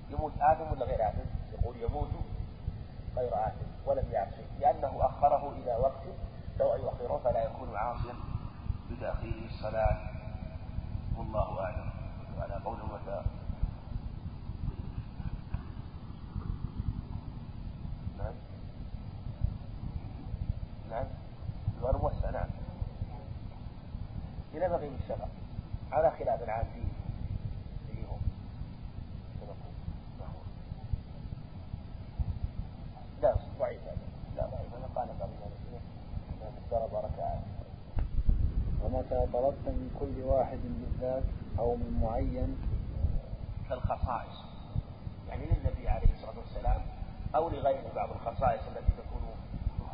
يموت 0.09 0.33
آدم 0.41 0.71
ولا 0.71 0.85
غير 0.85 1.07
آدم؟ 1.09 1.25
يقول 1.53 1.75
يموت 1.81 2.09
غير 3.17 3.33
آدم 3.33 3.67
ولم 3.85 4.11
يعصي. 4.11 4.45
لأنه 4.59 5.05
أخره 5.05 5.51
إلى 5.51 5.75
وقت 5.81 6.03
لو 6.59 6.75
أن 6.75 6.79
يؤخره 6.81 7.21
فلا 7.23 7.43
يكون 7.45 7.75
عاصيا. 7.75 8.13
بتأخير 8.91 9.33
الصلاة. 9.45 9.97
والله 11.17 11.63
أعلم. 11.63 11.94
وعلى 12.37 12.53
قوله 12.53 12.85
متى 12.85 13.23
نعم 20.89 21.07
الغرب 21.79 22.01
موسع 22.01 22.29
نعم 22.29 22.49
إلى 24.53 24.69
مغيب 24.69 24.93
الشفق 24.93 25.29
على 25.91 26.11
خلاف 26.11 26.43
العام 26.43 26.65
فيه 26.73 26.95
فيهم 27.87 28.19
لا 33.21 33.35
ضعيف 33.59 33.81
لا 34.35 34.45
ضعيف 34.45 34.75
أنا 34.75 34.87
قال 34.95 35.09
بعض 35.19 35.29
ضرب 36.71 37.05
ركعات 37.05 37.43
ومتى 38.83 39.27
طلبت 39.33 39.67
من 39.67 39.89
كل 39.99 40.21
واحد 40.23 40.59
بالذات 40.63 41.23
أو 41.59 41.75
من 41.75 41.99
معين 42.01 42.57
كالخصائص 43.69 44.43
يعني 45.29 45.45
للنبي 45.45 45.89
عليه 45.89 46.13
الصلاة 46.13 46.39
والسلام 46.39 46.81
أو 47.35 47.49
لغيره 47.49 47.93
بعض 47.95 48.09
الخصائص 48.11 48.61
التي 48.67 48.91
تكون 48.97 49.21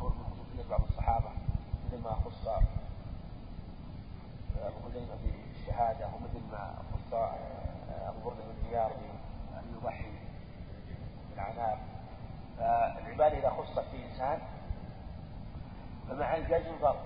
خصوصية 0.00 0.70
بعض 0.70 0.80
الصحابة 0.90 1.30
مثل 1.86 2.02
ما 2.02 2.10
خص 2.10 2.48
أبو 4.62 4.76
حذيفة 4.84 5.16
في 5.16 5.60
الشهادة 5.60 6.06
ومثل 6.06 6.40
ما 6.52 6.74
خص 6.92 7.14
أبو 8.08 8.20
بردة 8.24 8.42
بن 8.44 8.70
زيار 8.70 8.88
بأن 8.88 9.76
يضحي 9.76 10.12
بالعناق 11.30 11.78
فالعبادة 12.58 13.38
إذا 13.38 13.50
خصت 13.50 13.90
في 13.90 14.04
إنسان 14.06 14.38
فمع 16.08 16.36
الجزم 16.36 16.78
فرض 16.80 16.96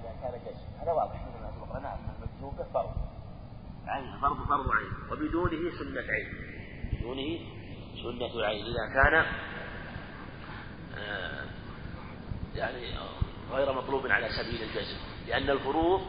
إذا 0.00 0.14
كان 0.22 0.40
جزم 0.46 0.80
هذا 0.80 0.92
واضح 0.92 1.14
مثل 1.14 1.42
ما 1.42 1.50
سبق 1.50 1.78
لنا 1.78 1.94
أن 1.94 2.08
المجزوم 2.18 2.56
به 2.56 2.64
فرض 2.74 2.94
عين 3.86 4.20
فرض 4.20 4.36
فرض 4.48 4.70
عين 4.70 5.12
وبدونه 5.12 5.70
سنة 5.78 6.12
عين 6.12 6.28
بدونه 6.92 7.38
سنة 8.02 8.44
عين 8.44 8.64
إذا 8.64 8.94
كان 8.94 9.26
آه، 10.98 11.44
يعني 12.54 12.94
غير 13.52 13.72
مطلوب 13.72 14.06
على 14.06 14.28
سبيل 14.28 14.62
الجزم 14.62 14.96
لأن 15.28 15.50
الفروض 15.50 16.00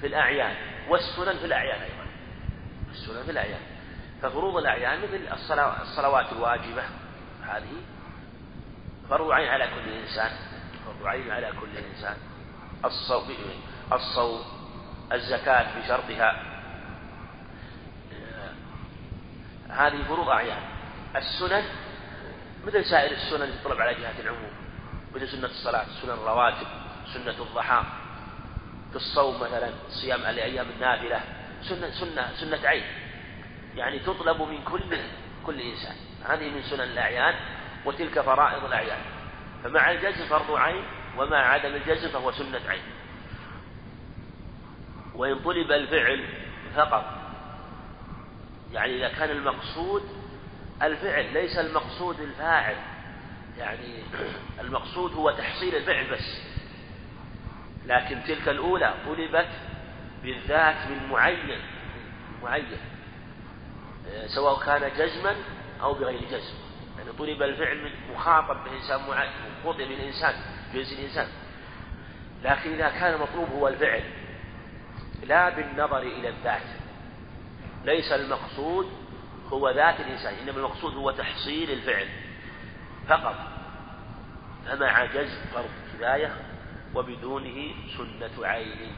في 0.00 0.06
الأعيان 0.06 0.56
والسنن 0.90 1.38
في 1.38 1.44
الأعيان 1.44 1.80
أيضا 1.80 2.06
السنن 2.90 3.24
في 3.24 3.30
الأعيان 3.30 3.60
ففروض 4.22 4.56
الأعيان 4.56 5.02
مثل 5.02 5.28
الصلوات 5.98 6.32
الواجبة 6.32 6.82
هذه 7.42 7.72
فرض 9.10 9.30
عين 9.30 9.48
على 9.48 9.66
كل 9.66 9.88
إنسان 9.88 10.30
فرض 10.86 11.06
عين 11.06 11.30
على 11.30 11.52
كل 11.60 11.76
إنسان. 11.76 12.16
الصوم 12.84 13.34
الصوم 13.92 14.42
الزكاة 15.12 15.78
بشرطها. 15.78 16.42
هذه 19.68 20.02
فروض 20.08 20.28
أعيان 20.28 20.62
السنن 21.16 21.64
مثل 22.66 22.84
سائر 22.84 23.12
السنن 23.12 23.50
تطلب 23.62 23.80
على 23.80 23.94
جهة 23.94 24.20
العموم 24.20 24.52
مثل 25.14 25.28
سنة 25.28 25.46
الصلاة 25.46 25.86
سنن 26.02 26.10
الرواتب 26.10 26.66
سنة 27.14 27.42
الضحى. 27.42 27.82
في 28.90 28.96
الصوم 28.96 29.40
مثلا 29.40 29.70
صيام 29.88 30.20
الأيام 30.20 30.66
النافلة 30.76 31.20
سنة 31.62 31.90
سنة 31.90 32.30
سنة 32.36 32.68
عين. 32.68 32.84
يعني 33.76 33.98
تطلب 33.98 34.42
من 34.42 34.64
كل 34.64 34.98
كل 35.48 35.60
إنسان. 35.60 35.96
هذه 36.24 36.50
من 36.50 36.62
سنن 36.62 36.80
الأعيان 36.80 37.34
وتلك 37.84 38.20
فرائض 38.20 38.64
الأعيان. 38.64 39.00
فمع 39.64 39.90
الجزم 39.90 40.26
فرض 40.26 40.50
عين 40.50 40.82
ومع 41.18 41.36
عدم 41.36 41.74
الجزم 41.74 42.08
فهو 42.08 42.32
سنة 42.32 42.60
عين. 42.68 42.82
وإن 45.14 45.38
طلب 45.38 45.72
الفعل 45.72 46.24
فقط. 46.76 47.04
يعني 48.72 48.96
إذا 48.96 49.08
كان 49.08 49.30
المقصود 49.30 50.02
الفعل 50.82 51.32
ليس 51.32 51.58
المقصود 51.58 52.20
الفاعل. 52.20 52.76
يعني 53.58 54.02
المقصود 54.64 55.12
هو 55.12 55.30
تحصيل 55.30 55.74
الفعل 55.74 56.10
بس. 56.10 56.42
لكن 57.86 58.22
تلك 58.26 58.48
الأولى 58.48 58.94
طلبت 59.06 59.50
بالذات 60.22 60.90
من 60.90 61.08
معين 61.10 61.60
معين. 62.42 62.66
سواء 64.26 64.64
كان 64.64 64.90
جزما 64.98 65.36
أو 65.80 65.94
بغير 65.94 66.24
جزم. 66.24 66.54
يعني 66.98 67.12
طلب 67.18 67.42
الفعل 67.42 67.84
من 67.84 68.14
مخاطب 68.14 68.64
بإنسان 68.64 69.08
معين 69.08 69.30
مخاطب 69.64 69.80
من 69.80 70.00
إنسان 70.00 70.34
جنس 70.74 70.92
الإنسان. 70.92 71.28
لكن 72.44 72.72
إذا 72.72 72.88
كان 72.88 73.14
المطلوب 73.14 73.50
هو 73.50 73.68
الفعل 73.68 74.02
لا 75.26 75.48
بالنظر 75.48 76.02
إلى 76.02 76.28
الذات. 76.28 76.62
ليس 77.84 78.12
المقصود 78.12 78.92
هو 79.52 79.70
ذات 79.70 80.00
الإنسان 80.00 80.34
إنما 80.34 80.58
المقصود 80.58 80.94
هو 80.94 81.10
تحصيل 81.10 81.70
الفعل. 81.70 82.06
فقط. 83.08 83.36
فمع 84.66 85.04
جزم 85.04 85.40
فرض 85.54 85.70
كفاية 85.94 86.36
وبدونه 86.94 87.74
سنة 87.96 88.46
عين. 88.46 88.92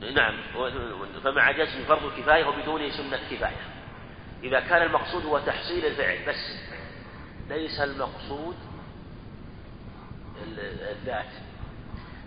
نعم. 0.00 0.34
فمع 1.24 1.50
جزم 1.50 1.84
فرض 1.84 2.12
كفاية 2.18 2.44
وبدونه 2.44 2.90
سنة 2.90 3.20
كفاية 3.30 3.62
إذا 4.42 4.60
كان 4.60 4.82
المقصود 4.82 5.24
هو 5.24 5.38
تحصيل 5.38 5.86
الفعل 5.86 6.18
بس 6.28 6.58
ليس 7.48 7.80
المقصود 7.80 8.56
الذات. 10.90 11.32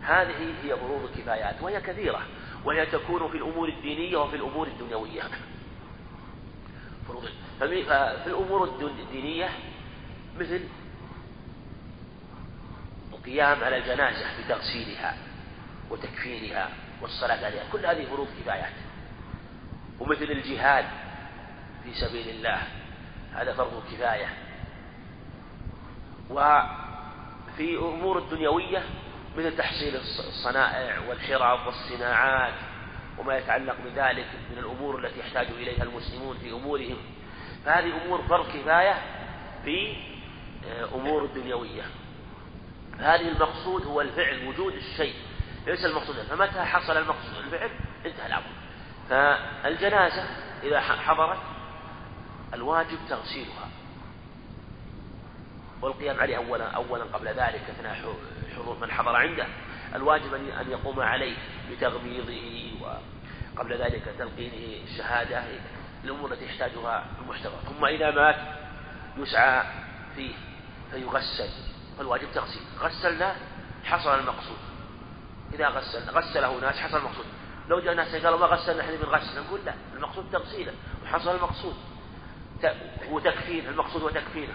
هذه 0.01 0.55
هي 0.63 0.77
فروض 0.77 1.09
الكفايات 1.13 1.55
وهي 1.61 1.81
كثيرة 1.81 2.21
وهي 2.65 2.85
تكون 2.85 3.31
في 3.31 3.37
الأمور 3.37 3.69
الدينية 3.69 4.17
وفي 4.17 4.35
الأمور 4.35 4.67
الدنيوية. 4.67 5.21
ففي 7.59 8.27
الأمور 8.27 8.63
الدينية 8.81 9.49
مثل 10.39 10.61
القيام 13.13 13.63
على 13.63 13.77
الجنازة 13.77 14.25
بتغسيلها 14.45 15.17
وتكفينها. 15.89 16.69
والصلاة 17.01 17.45
عليها. 17.45 17.63
كل 17.71 17.85
هذه 17.85 18.05
فروض 18.05 18.27
كفايات. 18.41 18.73
ومثل 19.99 20.23
الجهاد 20.23 20.85
في 21.83 21.93
سبيل 21.93 22.29
الله 22.29 22.61
هذا 23.33 23.53
فرض 23.53 23.83
كفاية. 23.91 24.27
وفي 26.29 27.77
أمور 27.77 28.17
الدنيوية 28.17 28.83
مثل 29.37 29.57
تحصيل 29.57 29.95
الصنائع 29.95 30.99
والحرف 31.09 31.67
والصناعات 31.67 32.53
وما 33.17 33.37
يتعلق 33.37 33.75
بذلك 33.85 34.27
من 34.51 34.57
الأمور 34.57 35.05
التي 35.05 35.19
يحتاج 35.19 35.47
إليها 35.47 35.83
المسلمون 35.83 36.37
في 36.37 36.51
أمورهم. 36.51 36.97
فهذه 37.65 38.05
أمور 38.05 38.21
فرض 38.21 38.47
كفاية 38.47 39.01
في 39.65 39.95
آه، 40.67 40.95
أمور 40.95 41.25
الدنيوية. 41.25 41.83
هذه 42.99 43.27
المقصود 43.27 43.85
هو 43.85 44.01
الفعل 44.01 44.47
وجود 44.47 44.73
الشيء. 44.73 45.13
ليس 45.65 45.85
المقصود 45.85 46.15
فمتى 46.15 46.61
حصل 46.61 46.97
المقصود 46.97 47.37
الفعل 47.43 47.69
انتهى 48.05 48.27
الأمر. 48.27 48.45
فالجنازة 49.09 50.23
إذا 50.63 50.79
حضرت 50.79 51.39
الواجب 52.53 52.97
تغسيلها. 53.09 53.69
والقيام 55.81 56.19
عليه 56.19 56.37
أولا 56.37 56.71
أولا 56.71 57.03
قبل 57.03 57.27
ذلك 57.27 57.61
أثناء 57.69 58.15
حضور 58.55 58.77
من 58.81 58.91
حضر 58.91 59.15
عنده. 59.15 59.47
الواجب 59.95 60.33
أن 60.33 60.71
يقوم 60.71 60.99
عليه 60.99 61.37
بتغميضه 61.71 62.71
وقبل 62.81 63.73
ذلك 63.73 64.03
تلقينه 64.17 64.83
الشهادة 64.83 65.43
الأمور 66.03 66.31
التي 66.31 66.45
يحتاجها 66.45 67.05
المحتضر. 67.21 67.59
ثم 67.69 67.85
إذا 67.85 68.11
مات 68.11 68.35
يسعى 69.17 69.63
فيه 70.15 70.33
فيغسل. 70.91 71.49
فالواجب 71.97 72.31
تغسيل. 72.33 72.61
غسلنا 72.79 73.35
حصل 73.83 74.19
المقصود. 74.19 74.57
إذا 75.53 75.67
غسلنا 75.67 76.11
غسله 76.11 76.59
ناس 76.59 76.75
حصل 76.75 76.97
المقصود 76.97 77.25
لو 77.71 77.79
جاء 77.79 77.93
ناس 77.93 78.15
قالوا 78.15 78.39
ما 78.39 78.45
غسلنا 78.45 78.81
إحنا 78.81 78.95
بنغسل 78.95 79.41
نقول 79.41 79.59
لا 79.65 79.73
المقصود 79.95 80.25
تغسيله 80.31 80.73
وحصل 81.03 81.35
المقصود. 81.35 81.75
وتكفين 83.09 83.67
المقصود 83.67 84.01
هو 84.01 84.09
تكفينة. 84.09 84.53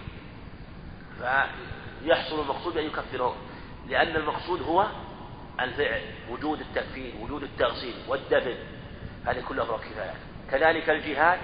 فيحصل 1.19 2.41
المقصود 2.41 2.75
بأن 2.75 2.87
يكفره. 2.87 3.37
لأن 3.89 4.17
المقصود 4.17 4.63
هو 4.63 4.87
الفعل 5.61 6.03
وجود 6.31 6.61
التكفير 6.61 7.15
وجود 7.21 7.43
التغسيل 7.43 7.95
والدفن. 8.09 8.57
هذه 9.27 9.41
كلها 9.49 9.65
أمر 9.65 9.79
كفايات 9.79 10.17
كذلك 10.51 10.91
الجهاد 10.91 11.39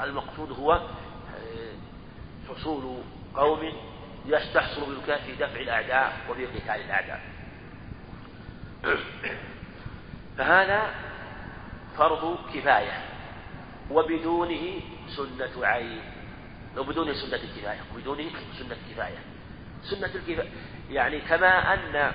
المقصود 0.00 0.52
هو 0.52 0.72
آه، 0.72 1.74
حصول 2.48 3.02
قوم 3.34 3.72
تحصل 4.54 4.86
بالكاف 4.86 5.24
في 5.24 5.32
دفع 5.32 5.60
الأعداء 5.60 6.12
وفي 6.30 6.46
قتال 6.46 6.70
الأعداء. 6.70 7.33
فهذا 10.38 10.94
فرض 11.98 12.38
كفاية 12.54 12.98
وبدونه 13.90 14.80
سنة 15.16 15.66
عين. 15.66 16.00
وبدونه 16.76 17.12
سنة 17.12 17.34
الكفاية 17.34 17.80
وبدونه 17.94 18.30
سنة 18.58 18.76
كفاية. 18.90 19.18
سنة 19.82 20.10
الكفاية 20.14 20.48
يعني 20.90 21.20
كما 21.20 21.74
أن 21.74 22.12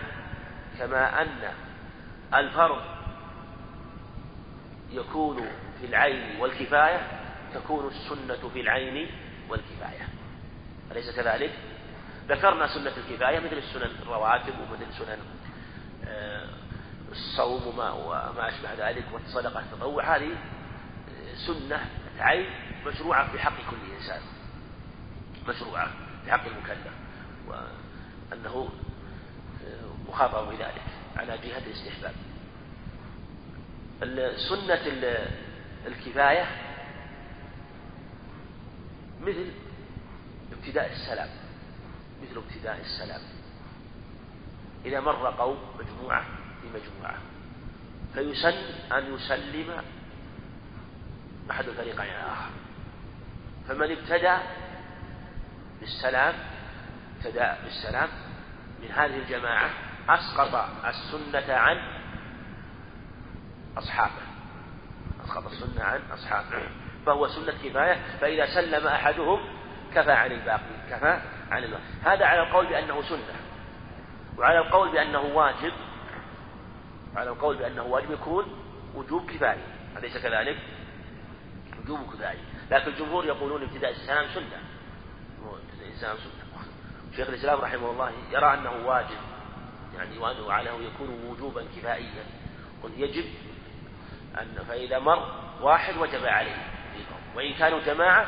كما 0.79 1.21
أن 1.21 1.53
الفرض 2.33 2.81
يكون 4.91 5.47
في 5.79 5.85
العين 5.85 6.39
والكفاية 6.39 7.07
تكون 7.53 7.87
السنة 7.87 8.49
في 8.49 8.61
العين 8.61 9.09
والكفاية. 9.49 10.07
أليس 10.91 11.15
كذلك؟ 11.15 11.51
ذكرنا 12.27 12.67
سنة 12.67 12.93
الكفاية 12.97 13.39
مثل 13.39 13.57
السنن 13.57 13.91
الرواتب 14.01 14.53
ومثل 14.59 14.93
سنن 14.97 15.19
الصوم 17.11 17.67
وما, 17.67 17.91
وما 17.91 18.49
أشبه 18.49 18.89
ذلك 18.89 19.05
والصدقة 19.13 19.59
التطوع 19.59 20.15
هذه 20.15 20.37
سنة 21.47 21.85
عين 22.19 22.49
مشروعة 22.85 23.31
في 23.31 23.39
حق 23.39 23.57
كل 23.69 23.93
إنسان. 23.97 24.21
مشروعة 25.47 25.91
في 26.25 26.31
حق 26.31 26.45
المكلف. 26.45 26.93
وأنه 27.47 28.69
آه، 29.67 30.09
مخاطب 30.09 30.47
بذلك 30.47 30.81
على 31.17 31.37
جهة 31.37 31.57
الاستحباب. 31.57 32.13
سنة 34.49 34.81
الكفاية 35.87 36.45
مثل 39.21 39.51
ابتداء 40.51 40.91
السلام. 40.91 41.29
مثل 42.23 42.37
ابتداء 42.37 42.79
السلام. 42.81 43.21
إذا 44.85 44.99
مر 44.99 45.27
قوم 45.37 45.57
مجموعة 45.79 46.25
بمجموعة 46.63 47.17
فيسن 48.13 48.55
أن 48.91 49.13
يسلم 49.13 49.83
أحد 51.51 51.67
الفريقين 51.67 51.99
على 51.99 52.09
الآخر 52.09 52.49
فمن 53.67 53.91
ابتدأ 53.91 54.39
بالسلام 55.79 56.33
ابتدأ 57.17 57.57
بالسلام 57.63 58.09
من 58.81 58.91
هذه 58.91 59.17
الجماعة 59.17 59.69
أسقط 60.09 60.69
السنة 60.85 61.53
عن 61.53 61.77
أصحابه. 63.77 64.21
أسقط 65.25 65.45
السنة 65.45 65.83
عن 65.83 66.01
أصحابه. 66.13 66.67
فهو 67.05 67.27
سنة 67.27 67.53
كفاية 67.63 68.17
فإذا 68.21 68.45
سلم 68.45 68.87
أحدهم 68.87 69.39
كفى 69.95 70.11
عن 70.11 70.31
الباقي 70.31 70.89
كفى 70.89 71.19
عن 71.51 71.63
الماء 71.63 71.81
هذا 72.03 72.25
على 72.25 72.41
القول 72.41 72.67
بأنه 72.67 73.01
سنة. 73.01 73.48
وعلى 74.39 74.59
القول 74.59 74.91
بأنه 74.91 75.19
واجب 75.19 75.73
على 77.15 77.29
القول 77.29 77.57
بأنه 77.57 77.83
واجب 77.83 78.11
يكون 78.11 78.45
وجوب 78.95 79.31
كفاية 79.31 79.63
أليس 79.97 80.17
كذلك؟ 80.17 80.57
وجوب 81.83 82.13
كفاية 82.13 82.39
لكن 82.71 82.91
الجمهور 82.91 83.25
يقولون 83.25 83.63
ابتداء 83.63 83.91
السلام 83.91 84.25
سنة. 84.33 84.61
ابتداء 85.43 85.87
السلام 85.87 86.17
سنة. 86.17 86.63
شيخ 87.15 87.29
الإسلام 87.29 87.59
رحمه 87.59 87.91
الله 87.91 88.11
يرى 88.31 88.53
أنه 88.53 88.87
واجب 88.87 89.17
يعني 89.97 90.17
وأنه 90.17 90.51
عليه 90.51 90.71
يكون 90.71 91.09
وجوبا 91.27 91.63
كفائيا. 91.75 92.23
قل 92.83 92.91
يجب 92.97 93.25
أن 94.41 94.63
فإذا 94.67 94.99
مر 94.99 95.31
واحد 95.61 95.97
وجب 95.97 96.25
عليه 96.25 96.57
وإن 97.35 97.53
كانوا 97.53 97.79
جماعة 97.79 98.27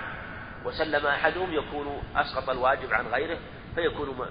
وسلم 0.66 1.08
أحدهم 1.08 1.54
يكون 1.54 2.04
أسقط 2.16 2.50
الواجب 2.50 2.94
عن 2.94 3.08
غيره 3.08 3.38
فيكون 3.76 4.26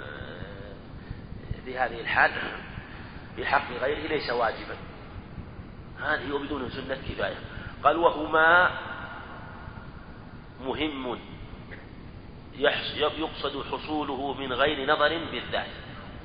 في 1.64 1.78
هذه 1.78 2.00
الحال 2.00 2.30
في 3.36 3.46
حق 3.46 3.72
غيره 3.80 4.08
ليس 4.08 4.30
واجبا. 4.30 4.76
هذه 6.02 6.32
وبدون 6.32 6.70
سنة 6.70 6.94
كفاية. 6.94 7.36
قال 7.84 7.96
وهما 7.96 8.70
مهم. 10.64 11.18
يقصد 13.18 13.64
حصوله 13.72 14.34
من 14.34 14.52
غير 14.52 14.92
نظر 14.92 15.18
بالذات. 15.32 15.66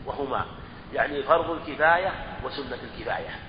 وهما 0.06 0.46
يعني 0.94 1.24
فرض 1.24 1.50
الكفاية 1.50 2.38
وسنة 2.44 2.80
الكفاية. 2.84 3.40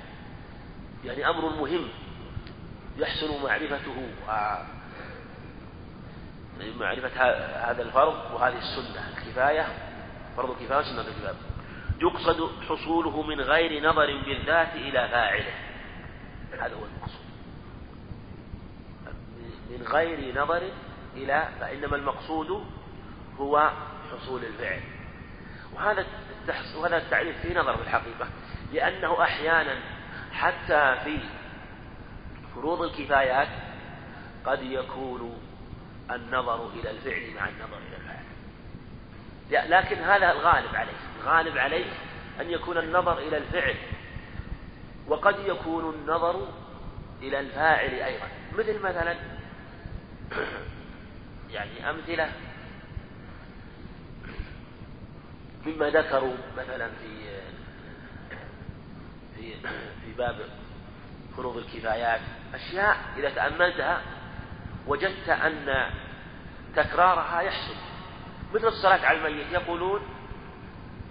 يعني 1.04 1.28
أمر 1.28 1.48
مهم. 1.48 1.88
يحسن 2.98 3.42
معرفته 3.42 4.08
معرفة 6.78 7.22
هذا 7.70 7.82
الفرض 7.82 8.34
وهذه 8.34 8.58
السنة. 8.58 9.08
الكفاية 9.08 9.66
فرض 10.36 10.50
الكفاية 10.50 10.78
وسنة 10.78 11.00
الكفاية. 11.00 11.34
يقصد 12.00 12.50
حصوله 12.68 13.22
من 13.22 13.40
غير 13.40 13.88
نظر 13.88 14.22
بالذات 14.26 14.74
إلى 14.74 15.08
فاعله. 15.08 15.54
هذا 16.52 16.74
هو 16.74 16.84
المقصود. 16.84 17.26
من 19.70 19.86
غير 19.86 20.42
نظر 20.42 20.70
إلى 21.16 21.48
فإنما 21.60 21.96
المقصود 21.96 22.66
هو 23.38 23.70
حصول 24.12 24.44
الفعل. 24.44 24.80
وهذا 25.74 26.06
وهذا 26.76 26.96
التعريف 26.96 27.40
فيه 27.40 27.58
نظر 27.58 27.76
في 27.76 27.82
الحقيقة 27.82 28.28
لأنه 28.72 29.22
أحيانا 29.22 29.80
حتى 30.32 30.96
في 31.04 31.18
فروض 32.54 32.82
الكفايات 32.82 33.48
قد 34.46 34.62
يكون 34.62 35.38
النظر 36.10 36.68
إلى 36.68 36.90
الفعل 36.90 37.34
مع 37.34 37.48
النظر 37.48 37.78
إلى 37.78 37.95
لكن 39.50 39.96
هذا 39.96 40.32
الغالب 40.32 40.76
عليه 40.76 40.96
الغالب 41.22 41.58
عليه 41.58 41.84
أن 42.40 42.50
يكون 42.50 42.78
النظر 42.78 43.18
إلى 43.18 43.36
الفعل 43.36 43.74
وقد 45.08 45.36
يكون 45.46 45.94
النظر 45.94 46.48
إلى 47.22 47.40
الفاعل 47.40 47.90
أيضا. 47.90 48.28
مثل 48.58 48.78
مثلا 48.78 49.16
يعني 51.54 51.90
أمثلة 51.90 52.32
مما 55.66 55.90
ذكروا 55.90 56.36
مثلا 56.58 56.88
في 56.88 57.26
في 59.36 59.54
في 60.04 60.12
باب 60.18 60.36
فروض 61.36 61.56
الكفايات 61.56 62.20
أشياء 62.54 62.96
إذا 63.16 63.30
تأملتها 63.30 64.00
وجدت 64.86 65.28
أن 65.28 65.90
تكرارها 66.76 67.40
يحصل. 67.40 67.95
مثل 68.54 68.66
الصلاة 68.66 69.06
على 69.06 69.18
الميت 69.18 69.52
يقولون 69.52 70.00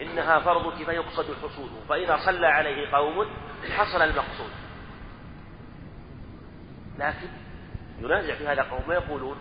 إنها 0.02 0.40
فرض 0.40 0.80
كفاية 0.80 0.96
يقصد 0.96 1.26
حصوله 1.44 1.82
فإذا 1.90 2.18
صلى 2.18 2.48
عليه 2.48 2.92
قوم 2.92 3.28
حصل 3.78 4.02
المقصود. 4.02 4.52
لكن 6.98 7.28
ينازع 8.00 8.36
في 8.36 8.48
هذا 8.48 8.62
قوم 8.62 8.82
ويقولون 8.88 9.38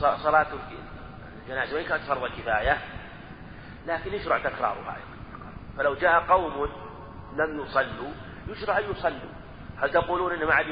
صلاة 0.00 0.46
الجنازة 1.42 1.76
وإن 1.76 1.84
كانت 1.84 2.02
فرض 2.02 2.30
كفاية 2.30 2.78
لكن 3.86 4.14
يشرع 4.14 4.38
تكرارها 4.38 4.96
أيضا. 4.96 5.52
فلو 5.76 5.94
جاء 5.94 6.20
قوم 6.20 6.68
لم 7.36 7.60
يصلوا 7.60 8.10
يشرع 8.48 8.78
أن 8.78 8.90
يصلوا. 8.90 9.34
هل 9.78 9.90
تقولون 9.90 10.32
إن 10.32 10.46
ما 10.46 10.54
عاد 10.54 10.66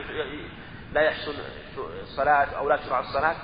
لا 0.93 1.01
يحسن 1.01 1.33
الصلاة 2.03 2.57
أو 2.57 2.69
لا 2.69 2.77
تشرع 2.77 3.01
الصلاة؟ 3.01 3.37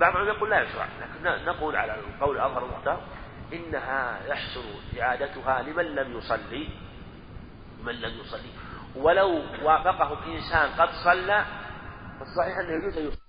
بعض 0.00 0.12
العلماء 0.16 0.36
يقول 0.36 0.50
لا 0.50 0.62
يشرع 0.62 0.88
لكن 1.00 1.44
نقول 1.44 1.76
على 1.76 1.94
القول 1.94 2.36
الأظهر 2.36 2.64
المختار 2.64 3.00
إنها 3.52 4.26
يحسن 4.26 4.64
إعادتها 5.00 5.62
لمن 5.62 5.84
لم 5.84 6.18
يصلي 6.18 6.68
من 7.84 7.94
لم 7.94 8.20
يصلي. 8.20 8.50
ولو 8.96 9.42
وافقه 9.62 10.18
إنسان 10.26 10.70
قد 10.70 10.88
صلى 11.04 11.44
فالصحيح 12.18 12.58
أنه 12.58 12.72
يجوز 12.72 12.98
أن 12.98 13.06
يصلي. 13.06 13.23